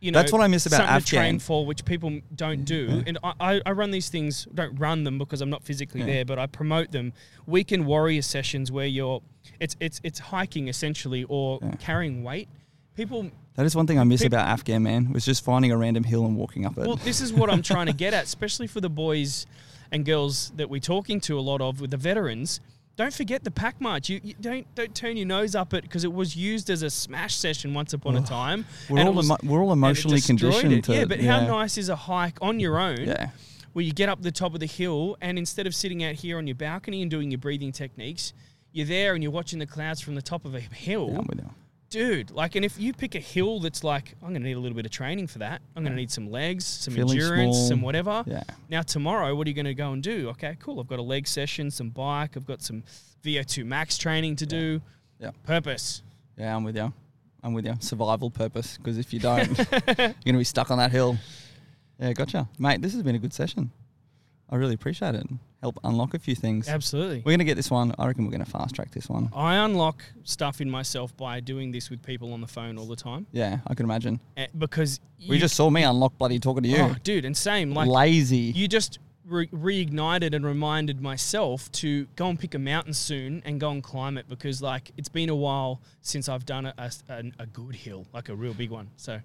You 0.00 0.12
know, 0.12 0.20
That's 0.20 0.30
what 0.32 0.40
I 0.42 0.46
miss 0.46 0.64
about 0.64 0.76
something 0.76 1.00
to 1.00 1.06
train 1.06 1.20
Afghan. 1.34 1.38
for, 1.40 1.66
which 1.66 1.84
people 1.84 2.20
don't 2.36 2.64
do. 2.64 3.02
And 3.04 3.18
I, 3.24 3.60
I, 3.66 3.72
run 3.72 3.90
these 3.90 4.08
things, 4.08 4.46
don't 4.54 4.76
run 4.76 5.02
them 5.02 5.18
because 5.18 5.40
I'm 5.40 5.50
not 5.50 5.64
physically 5.64 6.00
Yeah. 6.02 6.06
there, 6.06 6.24
but 6.24 6.38
I 6.38 6.46
promote 6.46 6.92
them. 6.92 7.12
Weekend 7.46 7.84
warrior 7.84 8.22
sessions 8.22 8.70
where 8.70 8.86
you're, 8.86 9.22
it's 9.58 9.76
it's 9.80 10.00
it's 10.04 10.20
hiking 10.20 10.68
essentially 10.68 11.24
or 11.28 11.58
Yeah. 11.60 11.72
carrying 11.80 12.22
weight. 12.22 12.48
People 12.94 13.30
that 13.56 13.66
is 13.66 13.74
one 13.74 13.88
thing 13.88 13.98
I 13.98 14.04
miss 14.04 14.20
Peop- 14.22 14.28
about 14.28 14.46
Afghan, 14.46 14.84
man. 14.84 15.12
Was 15.12 15.24
just 15.24 15.42
finding 15.44 15.72
a 15.72 15.76
random 15.76 16.04
hill 16.04 16.24
and 16.26 16.36
walking 16.36 16.64
up 16.64 16.78
it. 16.78 16.86
Well, 16.86 16.94
this 16.96 17.20
is 17.20 17.32
what 17.32 17.50
I'm 17.50 17.62
trying 17.62 17.86
to 17.86 17.92
get 17.92 18.14
at, 18.14 18.22
especially 18.24 18.68
for 18.68 18.80
the 18.80 18.88
boys 18.90 19.46
and 19.90 20.04
girls 20.04 20.52
that 20.54 20.70
we're 20.70 20.80
talking 20.80 21.18
to 21.22 21.36
a 21.36 21.42
lot 21.42 21.60
of 21.60 21.80
with 21.80 21.90
the 21.90 21.96
veterans. 21.96 22.60
Don't 22.98 23.14
forget 23.14 23.44
the 23.44 23.50
pack 23.52 23.80
march. 23.80 24.08
You, 24.08 24.20
you 24.24 24.34
don't 24.40 24.66
don't 24.74 24.92
turn 24.92 25.16
your 25.16 25.26
nose 25.26 25.54
up 25.54 25.72
it 25.72 25.82
because 25.82 26.02
it 26.02 26.12
was 26.12 26.36
used 26.36 26.68
as 26.68 26.82
a 26.82 26.90
smash 26.90 27.36
session 27.36 27.72
once 27.72 27.92
upon 27.92 28.16
a 28.16 28.20
time. 28.22 28.66
we're 28.90 29.04
all 29.04 29.12
was- 29.12 29.26
emo- 29.26 29.38
we're 29.44 29.62
all 29.62 29.72
emotionally 29.72 30.20
conditioned 30.20 30.72
it. 30.72 30.84
to. 30.84 30.92
yeah, 30.94 31.04
but 31.04 31.20
how 31.20 31.46
nice 31.46 31.78
is 31.78 31.88
a 31.88 31.94
hike 31.96 32.36
on 32.42 32.58
your 32.58 32.76
own? 32.78 33.00
Yeah. 33.02 33.30
where 33.72 33.84
you 33.84 33.92
get 33.92 34.08
up 34.08 34.20
the 34.22 34.32
top 34.32 34.52
of 34.52 34.58
the 34.60 34.66
hill 34.66 35.16
and 35.20 35.38
instead 35.38 35.68
of 35.68 35.74
sitting 35.76 36.02
out 36.02 36.16
here 36.16 36.38
on 36.38 36.48
your 36.48 36.56
balcony 36.56 37.00
and 37.02 37.08
doing 37.10 37.30
your 37.30 37.38
breathing 37.38 37.70
techniques, 37.70 38.32
you're 38.72 38.86
there 38.86 39.14
and 39.14 39.22
you're 39.22 39.30
watching 39.32 39.60
the 39.60 39.66
clouds 39.66 40.00
from 40.00 40.16
the 40.16 40.22
top 40.22 40.44
of 40.44 40.56
a 40.56 40.60
hill. 40.60 41.10
Yeah, 41.12 41.18
I'm 41.18 41.26
with 41.28 41.38
you. 41.38 41.50
Dude, 41.90 42.30
like, 42.30 42.54
and 42.54 42.64
if 42.64 42.78
you 42.78 42.92
pick 42.92 43.14
a 43.14 43.18
hill 43.20 43.60
that's 43.60 43.82
like, 43.82 44.14
I'm 44.22 44.28
going 44.30 44.42
to 44.42 44.46
need 44.48 44.56
a 44.56 44.60
little 44.60 44.76
bit 44.76 44.84
of 44.84 44.92
training 44.92 45.26
for 45.26 45.38
that. 45.38 45.62
I'm 45.74 45.82
going 45.82 45.92
to 45.92 45.96
need 45.96 46.10
some 46.10 46.30
legs, 46.30 46.66
some 46.66 46.92
Feeling 46.92 47.18
endurance, 47.18 47.56
small. 47.56 47.68
some 47.68 47.82
whatever. 47.82 48.24
Yeah. 48.26 48.42
Now, 48.68 48.82
tomorrow, 48.82 49.34
what 49.34 49.46
are 49.46 49.50
you 49.50 49.54
going 49.54 49.64
to 49.64 49.74
go 49.74 49.92
and 49.92 50.02
do? 50.02 50.28
Okay, 50.30 50.56
cool. 50.60 50.80
I've 50.80 50.86
got 50.86 50.98
a 50.98 51.02
leg 51.02 51.26
session, 51.26 51.70
some 51.70 51.88
bike, 51.88 52.36
I've 52.36 52.46
got 52.46 52.60
some 52.60 52.82
VO2 53.24 53.64
max 53.64 53.96
training 53.96 54.36
to 54.36 54.46
do. 54.46 54.82
Yeah. 55.18 55.30
Purpose. 55.44 56.02
Yeah, 56.36 56.54
I'm 56.54 56.62
with 56.62 56.76
you. 56.76 56.92
I'm 57.42 57.54
with 57.54 57.64
you. 57.64 57.74
Survival 57.80 58.30
purpose, 58.30 58.76
because 58.76 58.98
if 58.98 59.12
you 59.14 59.20
don't, 59.20 59.56
you're 59.98 60.14
gonna 60.26 60.38
be 60.38 60.44
stuck 60.44 60.70
on 60.70 60.78
that 60.78 60.90
hill. 60.90 61.16
Yeah, 61.98 62.12
gotcha, 62.12 62.48
mate. 62.58 62.82
This 62.82 62.92
has 62.92 63.02
been 63.02 63.14
a 63.14 63.18
good 63.18 63.32
session. 63.32 63.70
I 64.50 64.56
really 64.56 64.74
appreciate 64.74 65.14
it. 65.14 65.26
Help 65.60 65.78
unlock 65.82 66.14
a 66.14 66.18
few 66.20 66.36
things. 66.36 66.68
Absolutely. 66.68 67.22
We're 67.24 67.32
gonna 67.32 67.42
get 67.44 67.56
this 67.56 67.70
one. 67.70 67.92
I 67.98 68.06
reckon 68.06 68.24
we're 68.24 68.30
gonna 68.30 68.44
fast 68.44 68.76
track 68.76 68.92
this 68.92 69.08
one. 69.08 69.28
I 69.34 69.56
unlock 69.56 70.04
stuff 70.22 70.60
in 70.60 70.70
myself 70.70 71.16
by 71.16 71.40
doing 71.40 71.72
this 71.72 71.90
with 71.90 72.00
people 72.02 72.32
on 72.32 72.40
the 72.40 72.46
phone 72.46 72.78
all 72.78 72.86
the 72.86 72.94
time 72.96 73.26
Yeah, 73.32 73.58
I 73.66 73.74
can 73.74 73.84
imagine. 73.84 74.20
Eh, 74.36 74.46
because 74.56 75.00
We 75.28 75.38
just 75.38 75.56
saw 75.56 75.68
me 75.68 75.82
unlock 75.82 76.16
bloody 76.16 76.38
talking 76.38 76.62
to 76.62 76.68
you. 76.68 76.78
Oh, 76.78 76.94
dude, 77.02 77.24
and 77.24 77.36
same. 77.36 77.72
Like 77.74 77.88
Lazy. 77.88 78.52
you 78.54 78.68
just 78.68 79.00
re- 79.26 79.48
reignited 79.48 80.32
and 80.32 80.44
reminded 80.46 81.00
myself 81.00 81.70
to 81.72 82.06
go 82.14 82.28
and 82.28 82.38
pick 82.38 82.54
a 82.54 82.58
mountain 82.58 82.94
soon 82.94 83.42
and 83.44 83.60
go 83.60 83.70
and 83.70 83.82
climb 83.82 84.16
it 84.16 84.28
because 84.28 84.62
like 84.62 84.92
it's 84.96 85.08
been 85.08 85.28
a 85.28 85.34
while 85.34 85.80
since 86.02 86.28
I've 86.28 86.46
done 86.46 86.66
a, 86.66 86.74
a, 87.08 87.24
a- 87.40 87.46
good 87.46 87.74
hill, 87.74 88.06
like 88.12 88.28
a 88.28 88.34
real 88.36 88.54
big 88.54 88.70
one. 88.70 88.90
So 88.96 89.20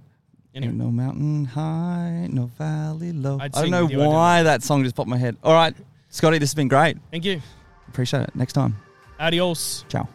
anyway, 0.56 0.74
no 0.74 0.90
mountain 0.90 1.46
high, 1.46 2.28
no 2.32 2.48
valley 2.58 3.12
low. 3.12 3.38
I 3.40 3.50
don't 3.50 3.70
know 3.70 3.84
with 3.84 3.92
you, 3.92 4.02
I 4.02 4.04
don't 4.06 4.14
why 4.14 4.44
that 4.44 4.64
song 4.64 4.84
just 4.84 4.96
popped 4.96 5.10
my 5.10 5.18
head. 5.18 5.38
All 5.44 5.54
right, 5.54 5.76
Scotty, 6.14 6.38
this 6.38 6.52
has 6.52 6.56
been 6.56 6.68
great. 6.68 6.96
thank 7.10 7.26
you. 7.26 7.42
Appreciate 7.88 8.22
it. 8.22 8.36
Next 8.36 8.54
time. 8.54 8.76
Adios. 9.20 9.84
Ciao. 9.90 10.08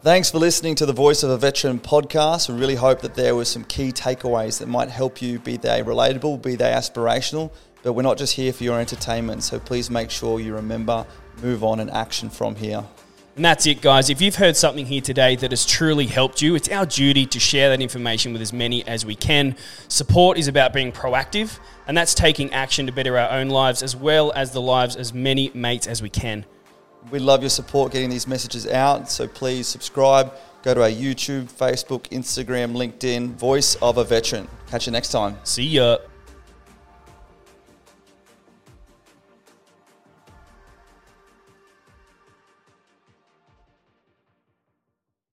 Thanks 0.00 0.30
for 0.30 0.38
listening 0.38 0.76
to 0.76 0.86
the 0.86 0.94
Voice 0.94 1.22
of 1.22 1.28
a 1.28 1.36
Veteran 1.36 1.78
podcast. 1.78 2.48
We 2.48 2.58
really 2.58 2.74
hope 2.74 3.02
that 3.02 3.14
there 3.14 3.36
were 3.36 3.44
some 3.44 3.64
key 3.64 3.92
takeaways 3.92 4.60
that 4.60 4.66
might 4.66 4.88
help 4.88 5.20
you, 5.20 5.40
be 5.40 5.58
they 5.58 5.82
relatable, 5.82 6.40
be 6.40 6.56
they 6.56 6.70
aspirational. 6.70 7.52
But 7.82 7.92
we're 7.92 8.02
not 8.02 8.16
just 8.16 8.34
here 8.34 8.50
for 8.50 8.64
your 8.64 8.80
entertainment, 8.80 9.42
so 9.42 9.60
please 9.60 9.90
make 9.90 10.10
sure 10.10 10.40
you 10.40 10.54
remember, 10.54 11.06
move 11.42 11.62
on, 11.62 11.80
and 11.80 11.90
action 11.90 12.30
from 12.30 12.56
here. 12.56 12.82
And 13.38 13.44
that's 13.44 13.68
it, 13.68 13.80
guys. 13.80 14.10
If 14.10 14.20
you've 14.20 14.34
heard 14.34 14.56
something 14.56 14.84
here 14.84 15.00
today 15.00 15.36
that 15.36 15.52
has 15.52 15.64
truly 15.64 16.06
helped 16.06 16.42
you, 16.42 16.56
it's 16.56 16.68
our 16.70 16.84
duty 16.84 17.24
to 17.26 17.38
share 17.38 17.68
that 17.68 17.80
information 17.80 18.32
with 18.32 18.42
as 18.42 18.52
many 18.52 18.84
as 18.84 19.06
we 19.06 19.14
can. 19.14 19.54
Support 19.86 20.38
is 20.38 20.48
about 20.48 20.72
being 20.72 20.90
proactive, 20.90 21.60
and 21.86 21.96
that's 21.96 22.14
taking 22.14 22.52
action 22.52 22.86
to 22.86 22.92
better 22.92 23.16
our 23.16 23.30
own 23.30 23.48
lives 23.48 23.80
as 23.80 23.94
well 23.94 24.32
as 24.34 24.50
the 24.50 24.60
lives 24.60 24.96
as 24.96 25.14
many 25.14 25.52
mates 25.54 25.86
as 25.86 26.02
we 26.02 26.10
can. 26.10 26.46
We 27.12 27.20
love 27.20 27.44
your 27.44 27.50
support 27.50 27.92
getting 27.92 28.10
these 28.10 28.26
messages 28.26 28.66
out, 28.66 29.08
so 29.08 29.28
please 29.28 29.68
subscribe. 29.68 30.32
Go 30.64 30.74
to 30.74 30.82
our 30.82 30.90
YouTube, 30.90 31.44
Facebook, 31.44 32.08
Instagram, 32.08 32.72
LinkedIn, 32.72 33.36
Voice 33.36 33.76
of 33.76 33.98
a 33.98 34.04
Veteran. 34.04 34.48
Catch 34.66 34.86
you 34.86 34.92
next 34.92 35.12
time. 35.12 35.38
See 35.44 35.62
ya. 35.62 35.98